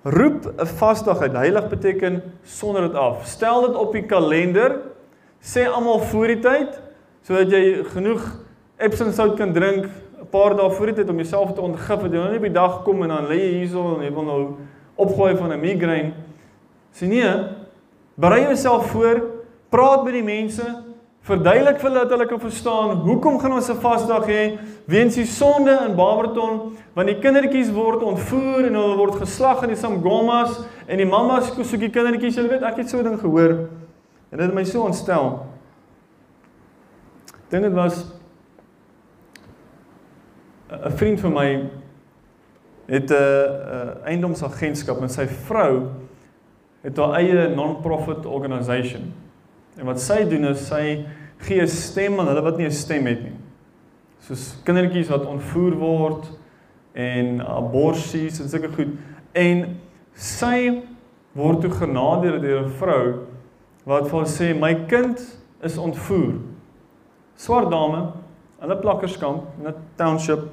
[0.04, 1.34] roep 'n vasdag uit.
[1.34, 3.26] Heilig beteken sonder dit af.
[3.26, 4.82] Stel dit op die kalender
[5.48, 6.76] sê almal voor die tyd
[7.28, 8.24] sodat jy genoeg
[8.84, 12.12] Epsom sout kan drink 'n paar dae voor die tyd om jouself te ontgif dat
[12.12, 14.24] jy nou nie op die dag kom en dan lê jy hierso en jy wil
[14.24, 14.42] nou
[14.96, 16.12] opgooi van 'n migraine.
[16.92, 17.32] Sê nee,
[18.16, 19.22] berei jouself voor,
[19.70, 20.64] praat met die mense,
[21.22, 25.26] verduidelik vir hulle dat hulle kan verstaan hoekom gaan ons 'n vasdag hê weens die
[25.26, 30.60] sonde in Barberton want die kindertjies word ontvoer en hulle word geslag in die Samgomas
[30.88, 33.70] en die mammas soek die kindertjies, jy weet ek het so 'n ding gehoor.
[34.30, 35.46] En dit het my so ontstel.
[37.50, 38.06] Dink dit was
[40.72, 41.70] 'n vriend van my
[42.86, 45.88] het 'n 'n eiendomsagentskap en sy vrou
[46.82, 49.14] het haar eie non-profit organisation.
[49.78, 51.06] En wat sy doen is sy
[51.38, 53.36] gee 'n stem aan hulle wat nie 'n stem het nie.
[54.20, 56.32] Soos kindertjies wat ontvoer word
[56.94, 58.88] en aborsies en sulke goed.
[59.32, 59.80] En
[60.14, 60.82] sy
[61.32, 63.14] word toe genader deur 'n vrou
[63.88, 65.22] wat vir sê my kind
[65.64, 66.36] is ontvoer.
[67.40, 68.12] Swart dame
[68.62, 70.50] 'n plakkerskamp in 'n township.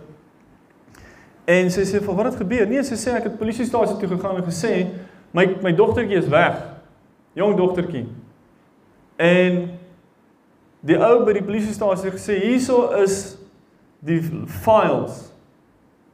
[1.44, 2.66] En sy sê vir wat het gebeur?
[2.66, 4.88] Nee, sy sê ek het polisiestasie toe gegaan en gesê
[5.32, 6.62] my my dogtertjie is weg.
[7.34, 8.06] Jong dogtertjie.
[9.16, 9.70] En
[10.80, 13.36] die ou by die polisiestasie gesê hierso is
[13.98, 15.32] die files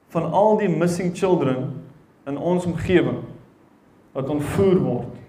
[0.09, 1.83] van al die missing children
[2.27, 3.23] in ons omgewing
[4.12, 5.20] wat ontvoer word.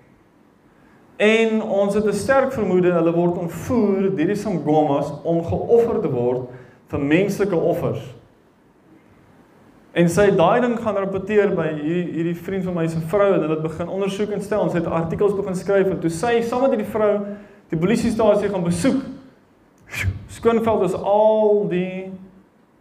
[1.22, 6.10] En ons het 'n sterk vermoede hulle word ontvoer deur die Sangomas om geoffer te
[6.10, 6.50] word
[6.88, 8.16] vir menslike offers.
[9.92, 13.34] En sy het daai ding gaan rapporteer by hierdie hierdie vriend van my se vrou
[13.34, 16.10] en hulle het begin ondersoek en stel en sy het artikels begin skryf en toe
[16.10, 17.20] sy saam met hierdie vrou
[17.70, 19.04] die polisiestasie gaan besoek.
[20.28, 22.12] Skoonveld is al die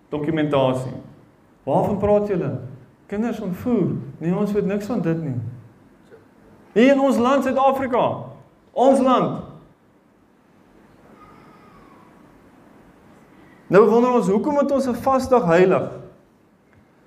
[0.09, 0.97] dokumentasie.
[1.66, 2.59] Waarvan praat julle?
[3.07, 3.97] Kinders ontvoer.
[4.18, 5.36] Nee, ons weet niks van dit nie.
[6.72, 8.30] Hier in ons land Suid-Afrika.
[8.73, 9.45] Ons land.
[13.71, 15.91] Nou wonder ons hoekom het ons 'n vasdag heilig?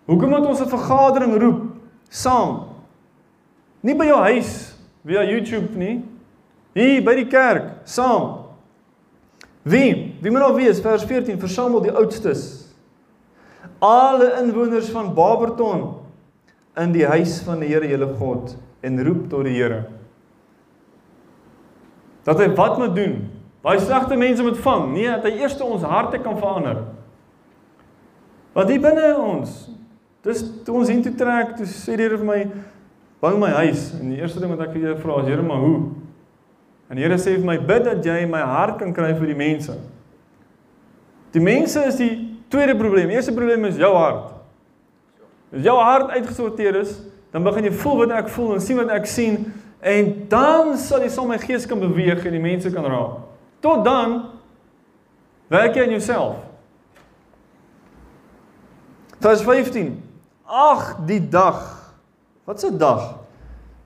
[0.06, 1.62] Hoekom moet ons 'n vergadering roep
[2.10, 2.68] saam?
[3.82, 6.04] Nie by jou huis via YouTube nie.
[6.74, 8.46] Hier by die kerk saam.
[9.64, 10.16] Wie?
[10.22, 12.74] Wie moet nou wees vers 14 versamel die oudstes.
[13.80, 15.96] Alle inwoners van Barberton
[16.78, 19.86] in die huis van die Here julle God en roep tot die Here.
[22.24, 23.18] Dat hy wat moet doen?
[23.64, 24.92] Baie slegte mense moet vang.
[24.94, 26.84] Nee, dat hy eers ons harte kan verander.
[28.54, 29.64] Want hier binne ons,
[30.24, 32.48] Dis toe ons hiertoe trek, toe sê die Here vir my,
[33.20, 35.58] "Bou my huis." En die eerste ding wat ek vir Here vra is, "Here, maar
[35.58, 35.92] hoe?"
[36.90, 39.36] En die Here sê vir my, "Bid dat jy my hart kan kry vir die
[39.36, 39.76] mense."
[41.34, 43.08] Die mense is die tweede probleem.
[43.08, 44.32] Die eerste probleem is jou hart.
[45.52, 47.02] As jou hart uitgesorteer is,
[47.32, 49.54] dan begin jy voel wat ek voel en sien wat ek sien
[49.84, 53.20] en dan sal jy saam my gees kan beweeg en die mense kan raak.
[53.64, 54.16] Tot dan
[55.52, 56.40] werk jy aan jouself.
[59.24, 59.94] Vers 15
[60.44, 61.94] Ag, die dag.
[62.44, 63.20] Wat 'n dag?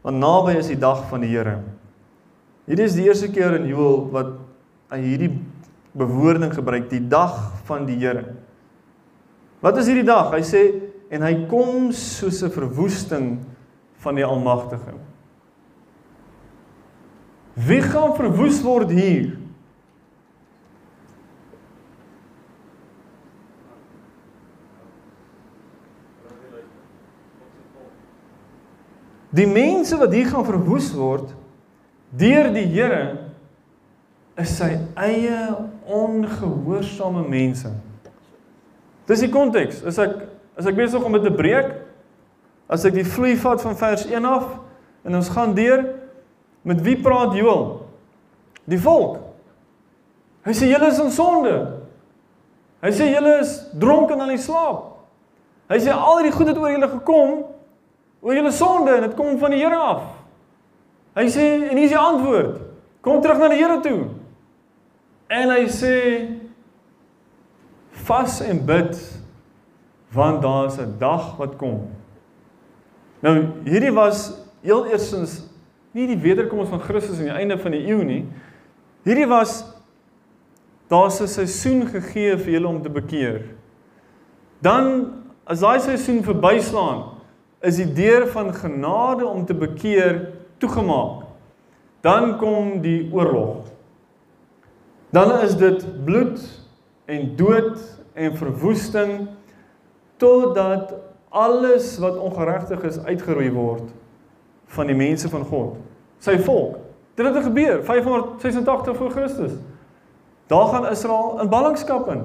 [0.01, 1.61] Want naby is die dag van die Here.
[2.65, 4.33] Hierdie is die eerste keer in Joël wat
[4.89, 5.31] hy hierdie
[5.93, 8.35] bewoording gebruik, die dag van die Here.
[9.59, 10.31] Wat is hierdie dag?
[10.31, 10.63] Hy sê
[11.09, 13.45] en hy kom soos 'n verwoesting
[14.03, 14.93] van die Almagtige.
[17.58, 19.32] Wie gaan verwoes word hier?
[29.34, 31.34] Die mense wat hier gaan verwoes word
[32.18, 33.01] deur die Here
[34.38, 35.49] is sy eie
[35.89, 37.74] ongehoorsame mense.
[39.10, 39.82] Dis die konteks.
[39.82, 40.28] As ek
[40.58, 41.74] as ek besig om dit te breek,
[42.70, 44.47] as ek die vloei vat van vers 1 af
[45.05, 45.84] en ons gaan deur
[46.62, 47.86] met wie praat Joël?
[48.68, 49.20] Die volk.
[50.47, 51.55] Hy sê julle is in sonde.
[52.84, 54.93] Hy sê julle is dronken aan die slaap.
[55.68, 57.34] Hy sê al hierdie goed het oor julle gekom
[58.22, 60.05] oor julle sonde en dit kom van die Here af.
[61.18, 62.62] Hy sê en hier is die antwoord.
[63.05, 64.08] Kom terug na die Here toe.
[65.28, 65.93] En hy sê
[68.08, 68.95] vas en bid
[70.16, 71.89] want daar is 'n dag wat kom.
[73.20, 73.36] Nou
[73.66, 74.32] hierdie was
[74.62, 75.46] heel eersins
[75.97, 78.23] nie die wederkoms van Christus aan die einde van die eeu nie.
[79.07, 79.63] Hierdie was
[80.91, 83.41] daar's 'n seisoen gegee vir julle om te bekeer.
[84.61, 85.13] Dan
[85.45, 87.17] as daai seisoen verbyslaan,
[87.61, 91.25] is die deur van genade om te bekeer toegemaak.
[92.01, 93.65] Dan kom die oorlog.
[95.09, 96.39] Dan is dit bloed
[97.05, 97.79] en dood
[98.13, 99.27] en verwoesting
[100.17, 100.93] totdat
[101.29, 103.89] alles wat ongeregtig is uitgeroei word
[104.67, 105.77] van die mense van God,
[106.20, 106.78] sy volk.
[107.18, 109.51] Dit het gebeur 586 voor Christus.
[110.47, 112.22] Daar gaan Israel in ballingskap in.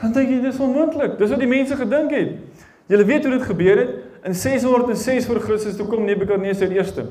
[0.00, 1.18] Dan dink jy dis onmoontlik.
[1.18, 2.36] Dis wat die mense gedink het.
[2.88, 7.08] Julle weet hoe dit gebeur het in 606 voor Christus toe kom Nebukadneser eerste.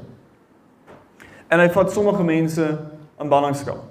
[1.47, 2.65] En hy vat sommige mense
[3.19, 3.83] in ballingskap.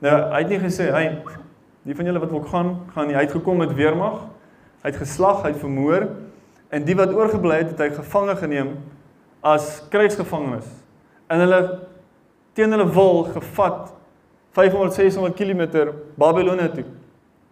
[0.00, 1.04] Nou, hy het nie gesê hy
[1.84, 4.22] die van julle wat wil gaan, gaan nie uitgekom met weermag.
[4.80, 6.08] Hy het geslag, hy het vermoor
[6.70, 8.74] en die wat oorgebly het, het hy gevange geneem
[9.40, 10.66] as krygsgevangenes.
[11.26, 11.60] En hulle
[12.52, 13.92] teen hulle wil gevat
[14.52, 16.84] 500 600 km Babelonie toe.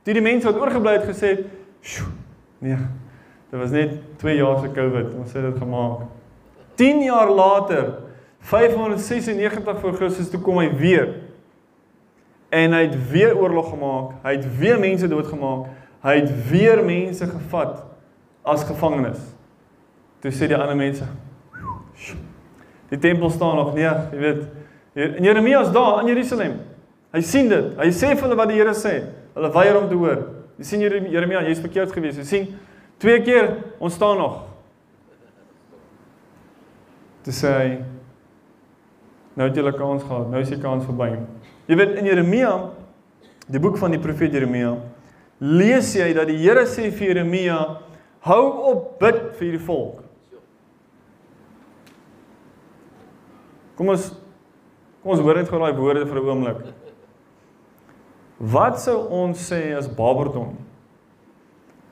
[0.03, 1.45] Toe die mense wat oorgebly het gesê,
[1.81, 2.09] "Sjoe,
[2.59, 2.77] nee,
[3.49, 6.05] Dit was net 2 jaar se COVID, ons het dit gemaak.
[6.75, 7.95] 10 jaar later,
[8.41, 11.15] 596 voor Christus toe kom hy weer.
[12.49, 14.13] En hy het weer oorlog gemaak.
[14.23, 15.73] Hy het weer mense doodgemaak.
[16.05, 17.81] Hy het weer mense gevat
[18.45, 19.19] as gevangenes.
[20.23, 21.09] Toe sê die ander mense:
[22.89, 24.47] Die tempel staan nog nie, jy weet.
[24.99, 26.57] En Jeremia is daar in Jerusalem.
[27.13, 27.75] Hy sien dit.
[27.79, 28.95] Hy sê vir hulle wat die Here sê.
[29.37, 30.25] Hulle weier om te hoor.
[30.59, 32.19] Jy sien Jeremia, jy's verkeerd gewees.
[32.19, 32.49] Jy sien
[32.99, 34.43] Twee keer ons staan nog.
[37.23, 37.55] Toe sê
[39.39, 41.13] nou het julle kans gehad, nou is die kans verby.
[41.71, 42.53] Jy weet in Jeremia,
[43.47, 44.73] die boek van die profeet Jeremia,
[45.39, 47.59] lees jy dat die Here sê vir Jeremia,
[48.27, 48.43] hou
[48.73, 50.03] op bid vir hierdie volk.
[53.79, 54.11] Kom ons
[54.99, 56.63] kom ons hoor net gou daai woorde vir 'n oomblik.
[58.41, 60.57] Wat sou ons sê as Baberton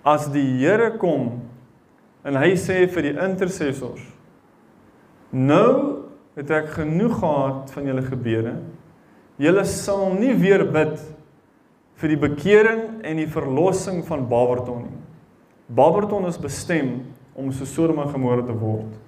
[0.05, 1.43] as die Here kom
[2.25, 4.03] en hy sê vir die intercessors
[5.33, 6.03] nou
[6.37, 8.57] het ek genoeg gehad van julle gebede.
[9.39, 10.99] Julle sal nie weer bid
[11.95, 15.01] vir die bekering en die verlossing van Barberton nie.
[15.69, 19.06] Barberton is bestem om so Sodom en Gomorra te word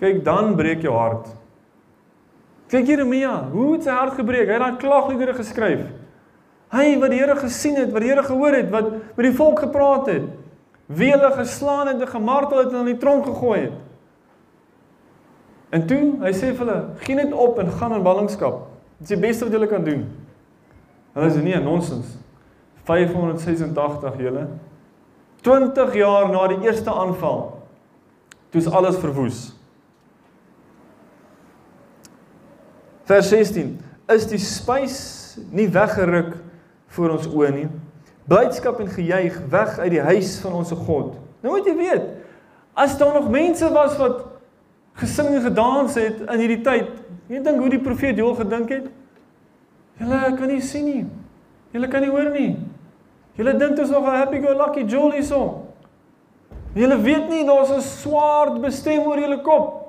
[0.00, 1.30] kyk dan breek jou hart
[2.72, 5.88] kyk Jeremia hoe het sy hart gebreek hy het daai klaagliedere geskryf
[6.70, 9.64] Hy wat die Here gesien het, wat die Here gehoor het, wat met die volk
[9.64, 10.26] gepraat het,
[10.90, 13.78] wie hulle geslaan en gemartel het en in die tronk gegooi het.
[15.74, 18.66] En toe, hy sê vir hulle, "Gee net op en gaan in ballingskap.
[18.98, 20.08] Dit is die beste wat julle kan doen."
[21.14, 22.18] Hulle sê nee, nonsens.
[22.84, 24.48] 586 julle.
[25.42, 27.58] 20 jaar na die eerste aanval.
[28.50, 29.59] Toe is alles verwoes.
[33.10, 33.74] Vers 16:
[34.06, 34.98] Is die spys
[35.50, 36.36] nie weggeruk
[36.94, 37.66] voor ons oë nie.
[38.30, 41.16] Blydskap en gejuig weg uit die huis van ons God.
[41.42, 42.04] Nou moet jy weet,
[42.78, 44.20] as daar nog mense was wat
[45.00, 46.92] gesing en gedans het in hierdie tyd,
[47.32, 48.86] jy dink hoe die profeet Joël gedink het?
[49.98, 51.02] Julle kan nie sien nie.
[51.74, 52.52] Julle kan nie hoor nie.
[53.38, 55.66] Julle dink dit is nog 'n happy go lucky jolly song.
[56.74, 59.79] Julle weet nie daar's 'n swaard bestem oor julle kop.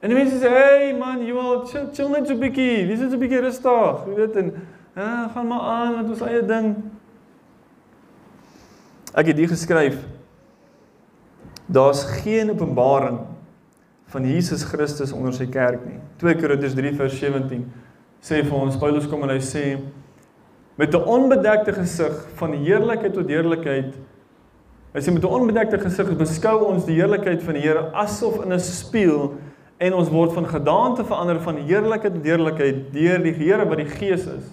[0.00, 2.86] En die mense sê, "Hey man, Joël, chill, chill net so 'n bietjie.
[2.86, 4.52] Dis net so 'n bietjie rustig." Jy weet en
[4.98, 6.72] Ja, gaan maar aan met ons eie ding.
[9.14, 10.00] Ek het dit geskryf.
[11.66, 13.20] Daar's geen openbaring
[14.10, 16.00] van Jesus Christus onder sy kerk nie.
[16.18, 17.62] 2 Korintiërs 3 vers 17
[18.18, 19.64] sê vir ons Paulus kom en hy sê
[20.74, 23.94] met 'n onbedekte gesig van heerlikheid tot heerlikheid
[24.94, 28.52] hy sê met 'n onbedekte gesig beskou ons die heerlikheid van die Here asof in
[28.52, 29.38] 'n spieël
[29.78, 33.90] en ons word van gedaante verander van heerlikheid tot heerlikheid deur die Here wat die
[33.92, 34.48] Gees is.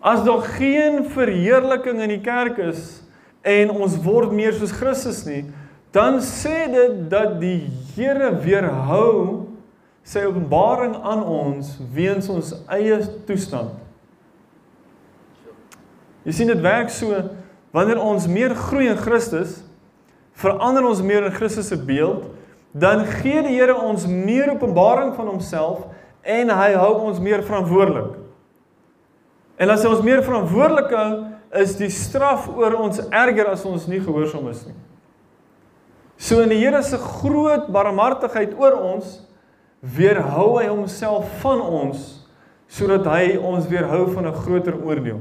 [0.00, 3.02] As daar geen verheerliking in die kerk is
[3.44, 5.44] en ons word meer soos Christus nie,
[5.92, 9.50] dan sê dit dat die Here weerhou
[10.06, 13.76] sy openbaring aan ons weens ons eie toestand.
[16.24, 17.16] Jy sien dit werk so
[17.74, 19.60] wanneer ons meer groei in Christus,
[20.40, 22.24] verander ons meer in Christus se beeld,
[22.72, 25.86] dan gee die Here ons meer openbaring van homself
[26.22, 28.18] en hy hou ons meer verantwoordelik.
[29.60, 31.10] En as ons meer verantwoordelik hou,
[31.60, 34.76] is die straf oor ons erger as ons nie gehoorsaam is nie.
[36.20, 39.18] So in die Here se groot barmhartigheid oor ons,
[39.80, 42.16] weerhou hy homself van ons
[42.70, 45.18] sodat hy ons weerhou van 'n groter oordeel.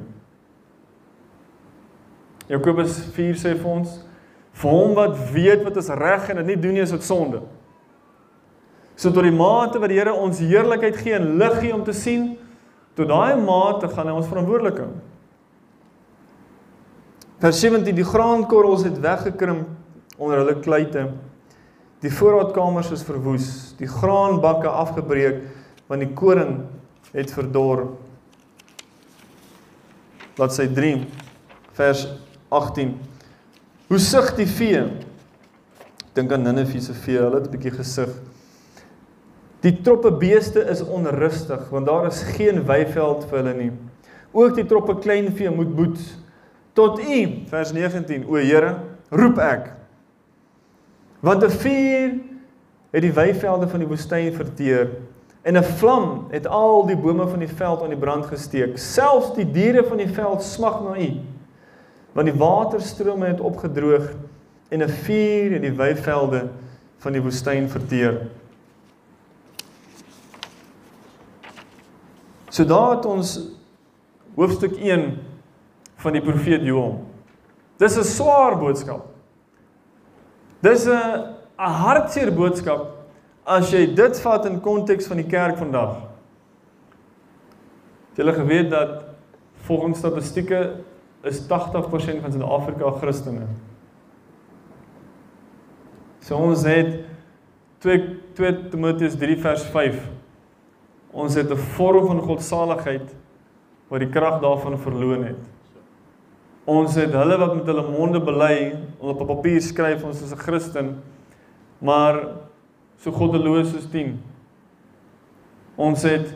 [2.48, 3.90] Jakobus 4 sê vir ons:
[4.60, 7.42] "Vir hom wat weet wat is reg en dit nie doen nie, is dit sonde."
[8.96, 11.94] So tot die mate wat die Here ons heerlikheid gee en lig gee om te
[11.94, 12.38] sien,
[13.00, 14.90] Tot daai mate gaan hy ons verantwoordelik hou.
[17.40, 21.06] Vers 17 die graankorrels het weggekrimp onder hulle kluite.
[22.04, 23.48] Die voorraadkamers is verwoes,
[23.80, 25.46] die graanbakke afgebreek
[25.88, 26.58] want die koring
[27.16, 27.86] het verdor.
[30.36, 30.92] Laat sy 3
[31.80, 32.04] vers
[32.52, 32.92] 18.
[33.90, 34.84] Hoe sug die vee?
[36.14, 38.10] Dink aan Ninive se vee, hulle het 'n bietjie gesug.
[39.62, 43.72] Die troppe beeste is onrustig want daar is geen weiveld vir hulle nie.
[44.32, 46.00] Ook die troppe kleinvee moet boet.
[46.74, 48.76] Tot U, vers 19, o Here,
[49.10, 49.74] roep ek.
[51.20, 52.14] Want 'n vuur
[52.92, 54.90] het die weivelde van die woestyn verteer
[55.42, 58.78] en 'n vlam het al die bome van die veld aan die brand gesteek.
[58.78, 61.39] Selfs die diere van die veld smag na U.
[62.12, 64.10] Want die waterstrome het opgedroog
[64.70, 66.48] en 'n vuur het die weivelde
[66.98, 68.28] van die woestyn verteer.
[72.50, 73.40] So daar het ons
[74.36, 75.18] hoofstuk 1
[75.96, 77.04] van die profeet Joël.
[77.78, 79.06] Dis 'n swaar boodskap.
[80.62, 80.92] Dis 'n
[81.58, 83.00] 'n hartseer boodskap
[83.44, 85.96] as jy dit vat in konteks van die kerk vandag.
[88.10, 89.04] Het julle geweet dat
[89.66, 90.74] volgens statistieke
[91.24, 93.48] is 80% van Suid-Afrika Christene.
[96.20, 97.06] So ons het
[97.80, 100.20] 2 2 Timoteus 3 vers 5
[101.12, 103.16] Ons het 'n vorm van godsaligheid
[103.88, 105.42] wat die krag daarvan verloon het.
[106.66, 110.38] Ons het hulle wat met hulle monde bely, op 'n papier skryf ons is 'n
[110.38, 111.02] Christen,
[111.80, 112.28] maar
[112.98, 114.22] so goddeloos soos 10.
[115.76, 116.36] Ons het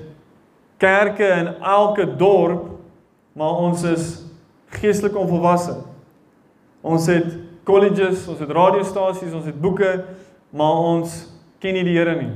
[0.78, 2.70] kerke in elke dorp,
[3.34, 4.26] maar ons is
[4.80, 5.78] geestelik onvolwasse.
[6.84, 7.36] Ons het
[7.68, 9.92] colleges, ons het radiostasies, ons het boeke,
[10.52, 11.16] maar ons
[11.64, 12.32] ken nie die Here nie.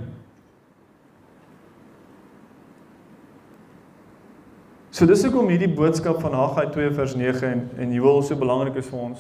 [4.98, 8.80] So dis hoekom hierdie boodskap van Haggai 2 vers 9 en en Joël so belangrik
[8.82, 9.20] is vir ons.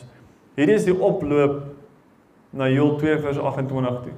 [0.58, 1.60] Hierdie is die oploop
[2.58, 4.16] na Joël 2 vers 28 toe.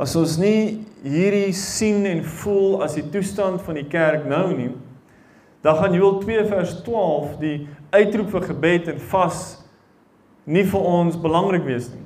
[0.00, 4.70] As ons nie hierdie sien en voel as die toestand van die kerk nou nie,
[5.66, 7.54] dan gaan Joël 2 vers 12 die
[7.94, 9.42] uitroep vir gebed en vas
[10.44, 12.03] nie vir ons belangrik wees nie.